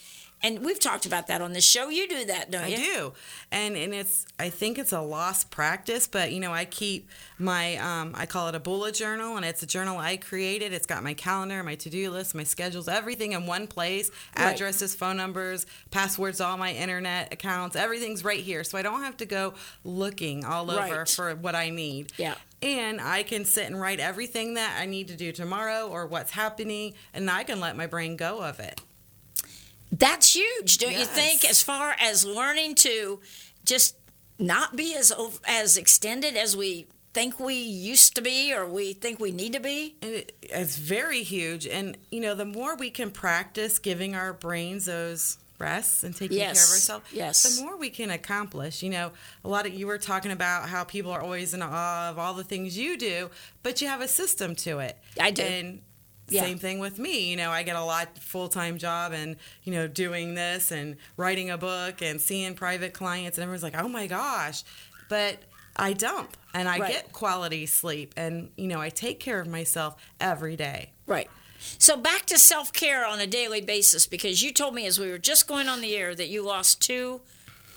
[0.43, 1.89] And we've talked about that on the show.
[1.89, 2.77] You do that, don't I you?
[2.77, 3.13] I do,
[3.51, 7.09] and and it's I think it's a lost practice, but you know I keep
[7.39, 10.73] my um, I call it a bullet journal, and it's a journal I created.
[10.75, 14.11] It's got my calendar, my to do list, my schedules, everything in one place.
[14.39, 14.53] Right.
[14.55, 19.17] Addresses, phone numbers, passwords, all my internet accounts, everything's right here, so I don't have
[19.19, 21.09] to go looking all over Right.
[21.09, 22.13] for what I need.
[22.19, 22.35] Yeah.
[22.63, 26.33] And I can sit and write everything that I need to do tomorrow or what's
[26.33, 28.81] happening, and I can let my brain go of it.
[29.93, 31.45] That's huge, don't you think?
[31.45, 33.21] As far as learning to
[33.65, 33.97] just
[34.39, 35.13] not be as
[35.47, 39.61] as extended as we think we used to be or we think we need to
[39.61, 39.97] be.
[40.03, 41.67] It, it's very huge.
[41.67, 46.37] And, you know, the more we can practice giving our brains those rests and taking
[46.37, 47.57] care of ourselves, yes.
[47.57, 48.83] the more we can accomplish.
[48.83, 49.13] You know,
[49.45, 52.35] a lot of you were talking about how people are always in awe of all
[52.35, 53.31] the things you do,
[53.63, 54.99] but you have a system to it.
[55.19, 55.41] I do.
[55.41, 55.81] And
[56.29, 56.43] Yeah.
[56.43, 57.31] same thing with me.
[57.31, 60.97] You know, I get a lot full time job and, you know, doing this and
[61.17, 64.65] writing a book and seeing private clients and everyone's like, Oh my gosh.
[65.09, 65.39] But
[65.77, 66.93] I dump and I Right.
[66.93, 70.91] get quality sleep and, you know, I take care of myself every day.
[71.07, 71.31] Right.
[71.79, 75.11] So back to self care on a daily basis because you told me as we
[75.11, 77.21] were just going on the air that you lost two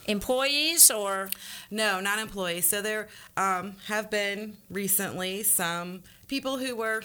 [0.08, 1.30] employees or
[1.70, 2.68] No, not employees.
[2.70, 7.04] So there um, have been recently some people who were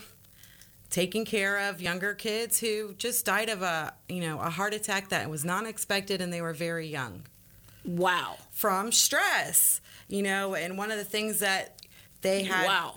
[0.95, 5.09] taking care of younger kids who just died of a you know a heart attack
[5.09, 7.25] that was not expected and they were very young
[7.85, 8.37] wow.
[8.53, 9.81] from stress.
[10.07, 11.83] You know, and one of the things that
[12.21, 12.95] they had Wow.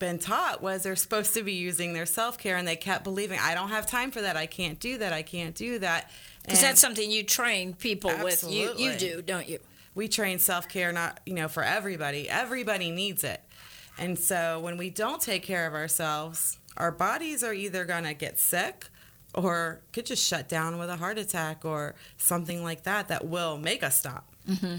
[0.00, 3.38] been taught was they're supposed to be using their self care, and they kept believing,
[3.40, 4.36] "I don't have time for that.
[4.36, 5.12] I can't do that.
[5.12, 6.10] I can't do that."
[6.42, 8.42] Because that's something you train people with.
[8.42, 9.60] You you do, don't you?
[9.94, 12.28] we train self care not you know for everybody.
[12.28, 13.40] Everybody needs it,
[13.98, 18.38] and so when we don't take care of ourselves, our bodies are either gonna get
[18.38, 18.88] sick.
[19.34, 23.58] Or could just shut down with a heart attack or something like that that will
[23.58, 24.24] make us stop.
[24.48, 24.76] Mm-hmm.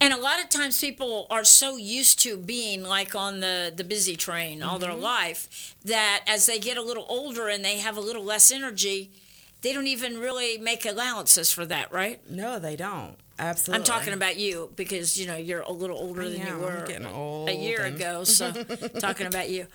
[0.00, 3.84] And a lot of times people are so used to being like on the, the
[3.84, 5.02] busy train all their mm-hmm.
[5.02, 9.10] life that as they get a little older and they have a little less energy,
[9.62, 12.20] they don't even really make allowances for that, right?
[12.30, 13.16] No, they don't.
[13.38, 13.80] Absolutely.
[13.80, 16.54] I'm talking about you because you know you're a little older I than you am.
[16.54, 18.24] I'm were getting a year and- ago.
[18.24, 18.52] So
[19.00, 19.66] talking about you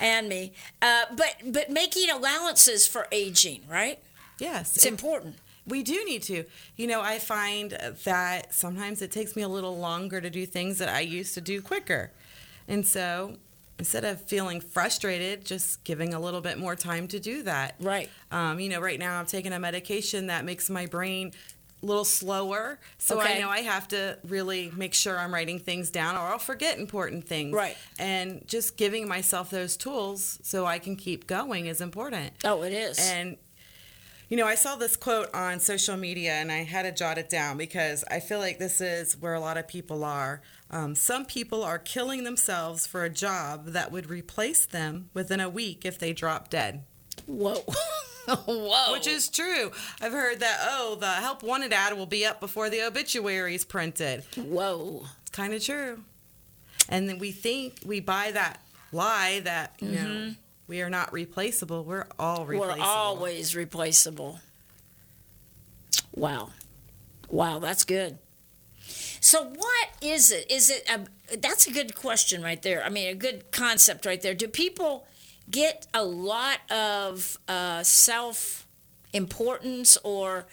[0.00, 3.98] and me, uh, but but making allowances for aging, right?
[4.38, 5.36] Yes, It's it- important.
[5.66, 6.44] We do need to.
[6.76, 7.70] You know, I find
[8.04, 11.40] that sometimes it takes me a little longer to do things that I used to
[11.40, 12.10] do quicker.
[12.66, 13.36] And so
[13.78, 17.76] instead of feeling frustrated, just giving a little bit more time to do that.
[17.80, 18.08] Right.
[18.32, 21.32] Um, you know, right now I'm taking a medication that makes my brain
[21.82, 22.78] little slower.
[22.98, 23.36] So Okay.
[23.36, 26.78] I know I have to really make sure I'm writing things down or I'll forget
[26.78, 27.52] important things.
[27.54, 27.76] Right.
[27.98, 32.32] And just giving myself those tools so I can keep going is important.
[32.44, 32.98] Oh, it is.
[32.98, 33.36] And
[34.28, 37.28] you know, I saw this quote on social media and I had to jot it
[37.28, 40.40] down because I feel like this is where a lot of people are.
[40.70, 45.50] Um, some people are killing themselves for a job that would replace them within a
[45.50, 46.84] week if they drop dead.
[47.26, 47.62] Whoa.
[48.46, 48.92] Whoa.
[48.92, 49.72] Which is true.
[50.00, 53.64] I've heard that, oh, the help wanted ad will be up before the obituary is
[53.64, 54.24] printed.
[54.36, 55.06] Whoa.
[55.22, 56.04] It's kind of true.
[56.88, 58.60] And then we think, we buy that
[58.92, 60.32] lie that, you know, mm-hmm.
[60.68, 61.84] we are not replaceable.
[61.84, 62.78] We're all replaceable.
[62.78, 64.40] We're always replaceable.
[66.14, 66.50] Wow.
[67.28, 68.18] Wow, that's good.
[69.20, 70.50] So what is it?
[70.50, 72.84] Is it a that's a good question right there.
[72.84, 74.34] I mean, a good concept right there.
[74.34, 75.06] Do people
[75.50, 78.66] get a lot of uh, self
[79.12, 80.46] importance or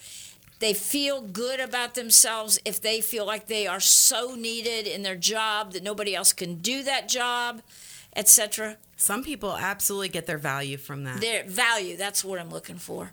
[0.58, 5.16] they feel good about themselves if they feel like they are so needed in their
[5.16, 7.62] job that nobody else can do that job,
[8.14, 8.76] etc.
[8.96, 11.20] Some people absolutely get their value from that.
[11.22, 13.12] Their value, that's what I'm looking for.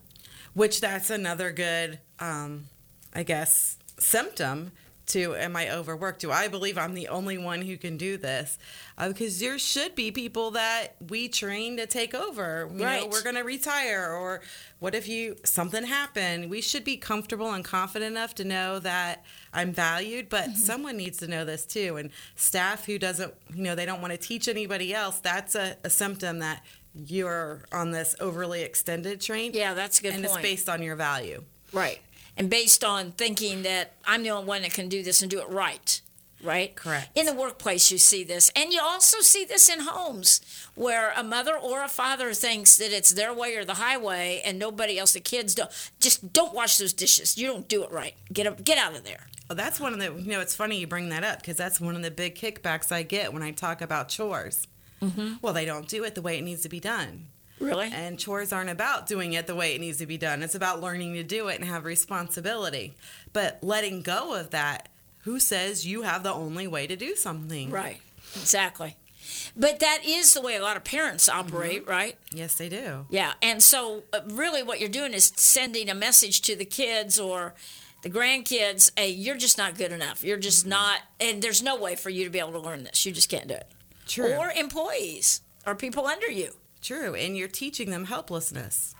[0.53, 2.65] which that's another good um,
[3.13, 4.71] i guess symptom
[5.07, 8.57] to am i overworked do i believe i'm the only one who can do this
[8.97, 13.09] uh, because there should be people that we train to take over you know Right.
[13.09, 14.41] we're going to retire or
[14.79, 19.23] what if you something happened we should be comfortable and confident enough to know that
[19.53, 23.75] i'm valued but someone needs to know this too and staff who doesn't you know
[23.75, 26.63] they don't want to teach anybody else that's a, a symptom that
[27.05, 30.39] you're on this overly extended train Yeah, that's a good and point.
[30.39, 31.43] it's based on your value.
[31.71, 31.99] Right.
[32.37, 35.39] And based on thinking that I'm the only one that can do this and do
[35.39, 36.01] it right.
[36.43, 36.75] Right?
[36.75, 37.09] Correct.
[37.17, 38.51] In the workplace, you see this.
[38.55, 40.39] And you also see this in homes
[40.75, 44.59] where a mother or a father thinks that it's their way or the highway and
[44.59, 45.71] nobody else, the kids don't.
[45.99, 47.39] Just don't wash those dishes.
[47.39, 48.13] You don't do it right.
[48.31, 49.25] Get, up, get out of there.
[49.49, 51.81] Well, that's one of the, you know, it's funny you bring that up because that's
[51.81, 54.67] one of the big kickbacks I get when I talk about chores.
[55.01, 55.35] Mm-hmm.
[55.41, 57.27] Well, they don't do it the way it needs to be done.
[57.59, 57.89] Really?
[57.91, 60.43] And chores aren't about doing it the way it needs to be done.
[60.43, 62.95] It's about learning to do it and have responsibility.
[63.33, 64.89] But letting go of that,
[65.21, 67.69] who says you have the only way to do something?
[67.71, 67.99] Right.
[68.35, 68.95] Exactly.
[69.57, 71.89] But that is the way a lot of parents operate, Mm-hmm.
[71.89, 72.17] right?
[72.31, 73.07] Yes, they do.
[73.09, 77.19] Yeah, and so uh, really what you're doing is sending a message to the kids
[77.19, 77.53] or
[78.03, 80.23] the grandkids, hey, you're just not good enough.
[80.23, 80.69] You're just Mm-hmm.
[80.69, 83.05] not, and there's no way for you to be able to learn this.
[83.05, 83.67] You just can't do it.
[84.07, 84.33] True.
[84.35, 86.53] Or employees or people under you.
[86.87, 88.95] True, and you're teaching them helplessness.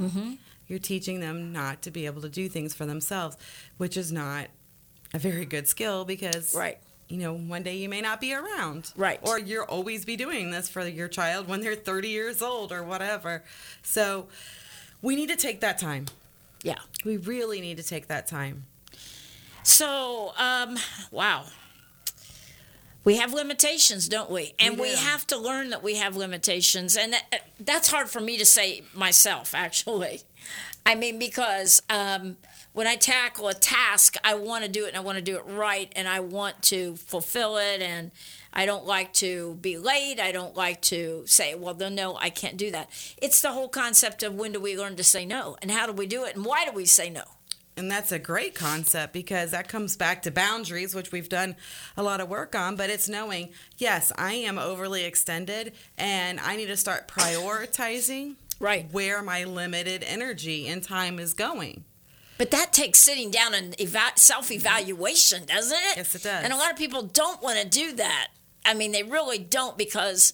[0.00, 0.36] Mm-hmm.
[0.68, 3.36] You're teaching them not to be able to do things for themselves,
[3.76, 4.46] which is not
[5.12, 6.78] a very good skill because, Right.
[7.08, 8.90] you know, one day you may not be around.
[8.96, 9.20] Right.
[9.22, 12.82] Or you'll always be doing this for your child when they're 30 years old or
[12.82, 13.44] whatever.
[13.82, 14.28] So
[15.02, 16.06] we need to take that time.
[16.62, 16.78] Yeah.
[17.04, 18.64] We really need to take that time.
[19.62, 20.78] So, um,
[21.10, 21.44] wow.
[23.06, 24.54] We have limitations, don't we?
[24.58, 24.96] And we, do.
[24.96, 26.96] have to learn that we have limitations.
[26.96, 30.22] And that, that's hard for me to say myself, actually.
[30.84, 32.36] I mean, because um,
[32.72, 35.36] when I tackle a task, I want to do it and I want to do
[35.36, 38.10] it right and I want to fulfill it and
[38.52, 40.18] I don't like to be late.
[40.18, 42.90] I don't like to say, well, no, I can't do that.
[43.22, 45.92] It's the whole concept of when do we learn to say no and how do
[45.92, 47.22] we do it and why do we say no?
[47.78, 51.56] And that's a great concept because that comes back to boundaries, which we've done
[51.96, 52.74] a lot of work on.
[52.74, 58.90] But it's knowing, yes, I am overly extended and I need to start prioritizing Right.
[58.90, 61.84] where my limited energy and time is going.
[62.38, 65.96] But that takes sitting down and eva- self evaluation, doesn't it?
[65.98, 66.44] Yes, it does.
[66.44, 68.28] And a lot of people don't want to do that.
[68.64, 70.32] I mean, they really don't because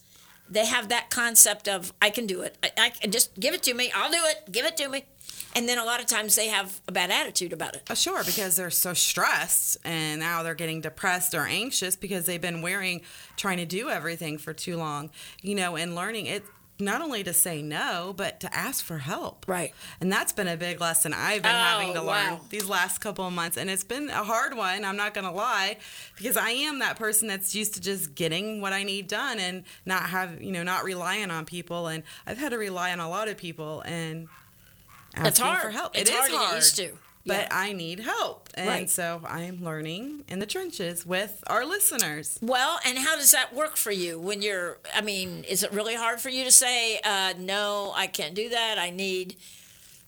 [0.48, 2.56] they have that concept of, I can do it.
[2.62, 3.90] I, I can just give it to me.
[3.94, 4.52] I'll do it.
[4.52, 5.04] Give it to me.
[5.54, 7.82] And then a lot of times they have a bad attitude about it.
[7.90, 12.40] Uh, Sure, because they're so stressed and now they're getting depressed or anxious because they've
[12.40, 13.02] been wearing,
[13.36, 15.10] trying to do everything for too long.
[15.42, 16.42] You know, and learning it
[16.80, 19.44] not only to say no, but to ask for help.
[19.46, 19.72] Right.
[20.00, 22.40] And that's been a big lesson I've been having Oh, to learn wow.
[22.48, 23.56] these last couple of months.
[23.56, 25.76] And it's been a hard one, I'm not going to lie,
[26.16, 29.62] because I am that person that's used to just getting what I need done and
[29.86, 31.86] not have, you know, not relying on people.
[31.86, 34.26] And I've had to rely on a lot of people and
[35.16, 35.62] It's hard.
[35.62, 35.96] for help.
[35.96, 36.98] It's It is hard to get used to.
[37.24, 37.48] But Yeah.
[37.52, 38.48] I need help.
[38.54, 38.90] And Right.
[38.90, 42.36] so I am learning in the trenches with our listeners.
[42.42, 45.94] Well, and how does that work for you when you're, I mean, is it really
[45.94, 48.78] hard for you to say, uh, no, I can't do that.
[48.78, 49.36] I need.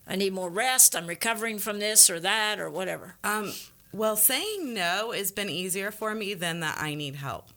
[0.06, 0.94] I need more rest.
[0.94, 3.14] I'm recovering from this or that or whatever.
[3.24, 3.54] Um,
[3.92, 7.48] well, saying no has been easier for me than that I need help.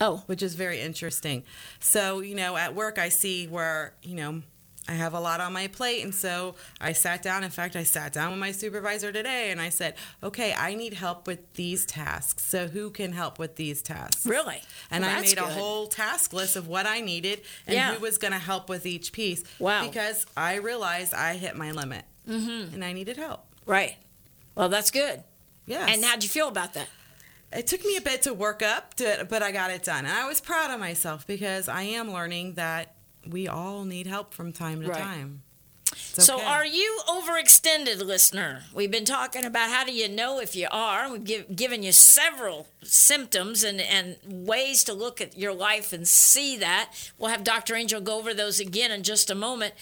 [0.00, 1.44] Oh, which is very interesting.
[1.80, 4.42] So, you know, at work, I see where, you know,
[4.88, 6.02] I have a lot on my plate.
[6.04, 7.42] And so I sat down.
[7.42, 10.94] In fact, I sat down with my supervisor today and I said, okay, I need
[10.94, 12.44] help with these tasks.
[12.44, 14.26] So, who can help with these tasks?
[14.26, 14.60] really?
[14.90, 17.94] And Well, I made a whole task list of what I needed and Yeah.
[17.94, 19.42] who was going to help with each piece.
[19.58, 19.86] Wow.
[19.86, 22.74] Because I realized I hit my limit mm-hmm.
[22.74, 23.46] and I needed help.
[23.66, 23.96] Right.
[24.54, 25.24] Well, that's good.
[25.66, 25.90] Yes.
[25.92, 26.88] And how'd you feel about that?
[27.54, 30.04] it took me a bit to work up to it, but I got it done.
[30.04, 32.93] And I was proud of myself because I am learning that
[33.28, 35.00] we all need help from time to Right.
[35.00, 35.42] time.
[35.92, 38.64] It's So, are you overextended, listener?
[38.72, 41.10] We've been talking about how do you know if you are.
[41.10, 46.06] We've give, given you several symptoms and, and ways to look at your life and
[46.08, 46.90] see that.
[47.18, 47.76] We'll have Dr.
[47.76, 49.74] Angel go over those again in just a moment.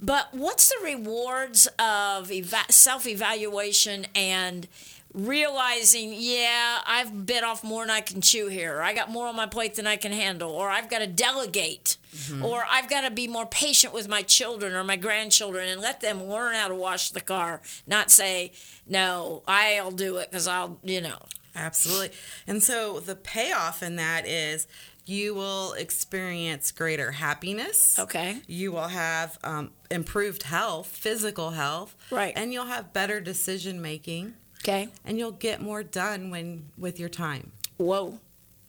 [0.00, 4.68] But what's the rewards of eva- self evaluation and
[5.16, 9.26] realizing, yeah, I've bit off more than I can chew here, or I got more
[9.26, 11.96] on my plate than I can handle, or I've got to delegate,
[12.42, 16.00] or I've got to be more patient with my children or my grandchildren and let
[16.00, 18.52] them learn how to wash the car, not say,
[18.86, 21.18] no, I'll do it because I'll, you know.
[21.54, 22.10] Absolutely.
[22.46, 24.66] And so the payoff in that is
[25.06, 27.98] you will experience greater happiness.
[27.98, 28.42] Okay.
[28.46, 31.96] You will have um, improved health, physical health.
[32.10, 32.34] Right.
[32.36, 34.34] And you'll have better decision making.
[34.66, 34.88] Okay.
[35.04, 37.52] And you'll get more done when with your time.
[37.76, 38.18] Whoa.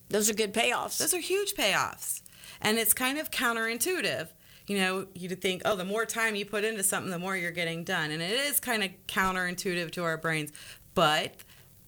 [0.09, 0.99] Those are good payoffs.
[0.99, 2.21] Those are huge payoffs.
[2.61, 4.27] And it's kind of counterintuitive.
[4.67, 7.51] You know, you'd think, oh, the more time you put into something, the more you're
[7.51, 8.11] getting done.
[8.11, 10.51] And it is kind of counterintuitive to our brains.
[10.93, 11.35] But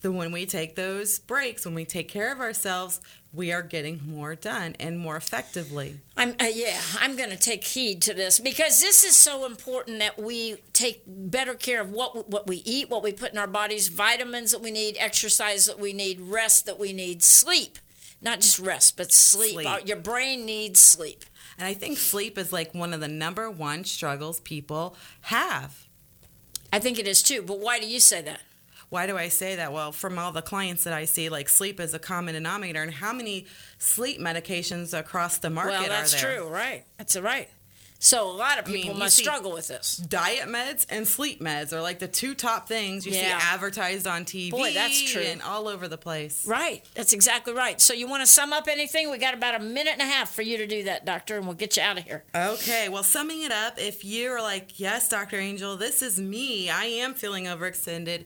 [0.01, 3.01] the, when we take those breaks, when we take care of ourselves,
[3.31, 5.99] we are getting more done and more effectively.
[6.17, 9.99] I'm uh, yeah, I'm going to take heed to this because this is so important
[9.99, 13.47] that we take better care of what what we eat, what we put in our
[13.47, 17.77] bodies, vitamins that we need, exercise that we need, rest that we need, sleep.
[18.21, 19.53] Not just rest, but sleep.
[19.53, 19.67] Sleep.
[19.67, 21.23] Uh, Your brain needs sleep.
[21.57, 25.87] And I think sleep is like one of the number one struggles people have.
[26.71, 27.41] I think it is too.
[27.41, 28.41] But why do you say that?
[28.89, 29.71] Why do I say that?
[29.71, 32.81] Well, from all the clients that I see, like sleep is a common denominator.
[32.81, 33.45] And how many
[33.77, 36.31] sleep medications across the market well, that's are there?
[36.35, 36.83] That's true, right?
[36.97, 37.49] That's right.
[38.01, 39.97] So a lot of I mean, people must struggle with this.
[39.97, 43.37] Diet meds and sleep meds are like the two top things you Yeah.
[43.37, 45.21] see advertised on TV Boy, that's true.
[45.21, 46.45] and all over the place.
[46.47, 46.81] Right.
[46.95, 47.81] That's exactly right.
[47.81, 49.11] So you want to sum up anything?
[49.11, 51.45] We got about a minute and a half for you to do that, doctor, and
[51.45, 52.23] we'll get you out of here.
[52.33, 55.35] Okay, well, summing it up, if you're like, yes, Dr.
[55.37, 58.23] Angel, this is me, I am feeling overextended.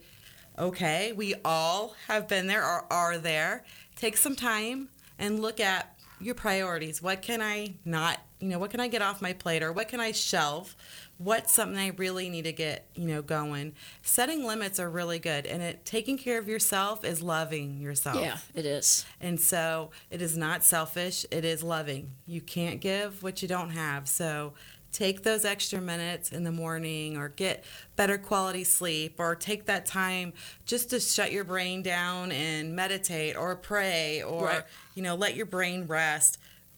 [0.57, 3.63] Okay, we all have been there or are there.
[3.95, 7.01] Take some time and look at your priorities.
[7.01, 9.87] What can I not, you know, what can I get off my plate or what
[9.87, 10.75] can I shelve?
[11.17, 13.73] What's something I really need to get, you know, going?
[14.01, 18.17] Setting limits are really good, and it taking care of yourself is loving yourself.
[18.17, 19.05] Yeah, it is.
[19.21, 22.11] And so it is not selfish, it is loving.
[22.25, 24.09] You can't give what you don't have.
[24.09, 24.53] So
[24.93, 27.65] take those extra minutes in the morning or get
[27.97, 30.31] better quality sleep or take that time
[30.65, 34.63] just to shut your brain down and meditate or pray or Right.
[34.95, 36.37] you know let your brain rest.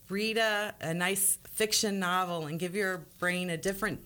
[0.09, 3.99] Read a, a nice fiction novel and give your brain a different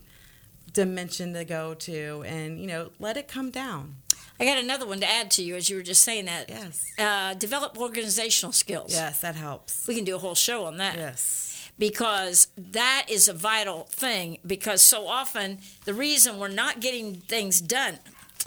[0.73, 3.95] dimension to go to and you know let it come down.
[4.39, 6.47] I got another one to add to you as you were just saying that.
[6.47, 6.85] Yes.
[6.97, 8.93] Uh, develop organizational skills.
[8.93, 9.85] Yes, that helps.
[9.85, 10.95] We can do a whole show on that.
[10.95, 11.48] Yes.
[11.79, 17.59] Because that is a vital thing because so often the reason we're not getting things
[17.61, 17.97] done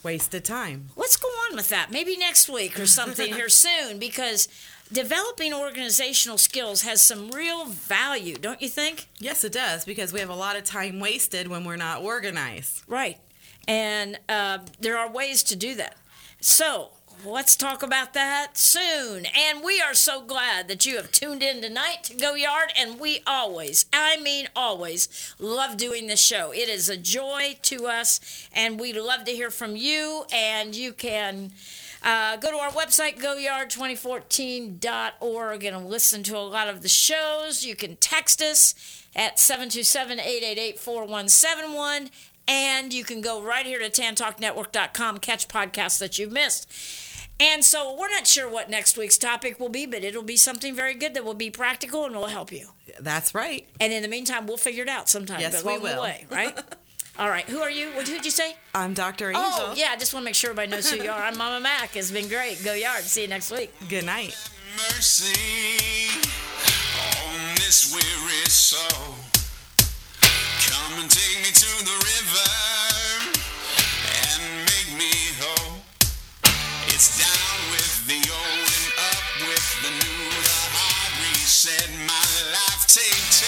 [0.03, 0.91] Wasted time.
[0.97, 4.49] let's go on with that maybe next week or something here soon because
[4.93, 10.20] developing organizational skills has some real value don't you think Yes, it does because we
[10.20, 12.83] have a lot of time wasted when we're not organized.
[12.87, 13.18] right
[13.66, 15.97] and uh, there are ways to do that
[16.41, 16.91] so
[17.25, 19.27] let's talk about that soon.
[19.27, 22.73] And we are so glad that you have tuned in tonight to go yard.
[22.79, 26.53] And we always i mean always love doing this show.
[26.53, 28.49] It is a joy to us.
[28.53, 30.25] And we love to hear from you.
[30.33, 31.53] And you can
[32.03, 37.64] uh, go to our website goyard2014.org and listen to a lot of the shows.
[37.64, 38.75] You can text us
[39.14, 42.11] at 727-888-4171
[42.49, 46.68] and you can go right here to tantalknetwork.com catch podcasts that you've missed
[47.43, 50.74] and so we're not sure what next week's topic will be, but it'll be something
[50.74, 52.68] very good that will be practical and will help you.
[53.01, 53.66] That's right.
[53.80, 55.40] And in the meantime, we'll figure it out sometime.
[55.40, 56.03] Yes, but we along the will.
[56.03, 56.59] way, right?
[57.18, 57.45] All right.
[57.45, 57.88] Who are you?
[57.90, 58.57] What did you say?
[58.74, 59.32] I'm Dr.
[59.34, 59.64] Oh, Angel.
[59.68, 59.88] Oh, yeah.
[59.90, 61.22] I just want to make sure everybody knows who you are.
[61.22, 61.95] I'm Mama Mac.
[61.97, 62.62] It's been great.
[62.64, 63.03] Go Yard.
[63.03, 63.70] See you next week.
[63.88, 64.34] Good night.
[64.76, 66.09] mercy
[66.97, 69.14] on this weary soul.
[70.70, 72.51] Come and take me to the river
[74.30, 75.80] and make me whole.
[76.86, 77.32] It's down
[81.62, 83.46] said, My life, take two.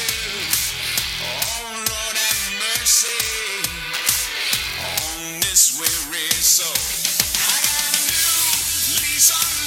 [1.18, 2.42] Oh, Lord, have
[2.78, 3.10] mercy
[4.78, 6.70] on this weary soul.
[7.34, 9.63] I got a new lease on life.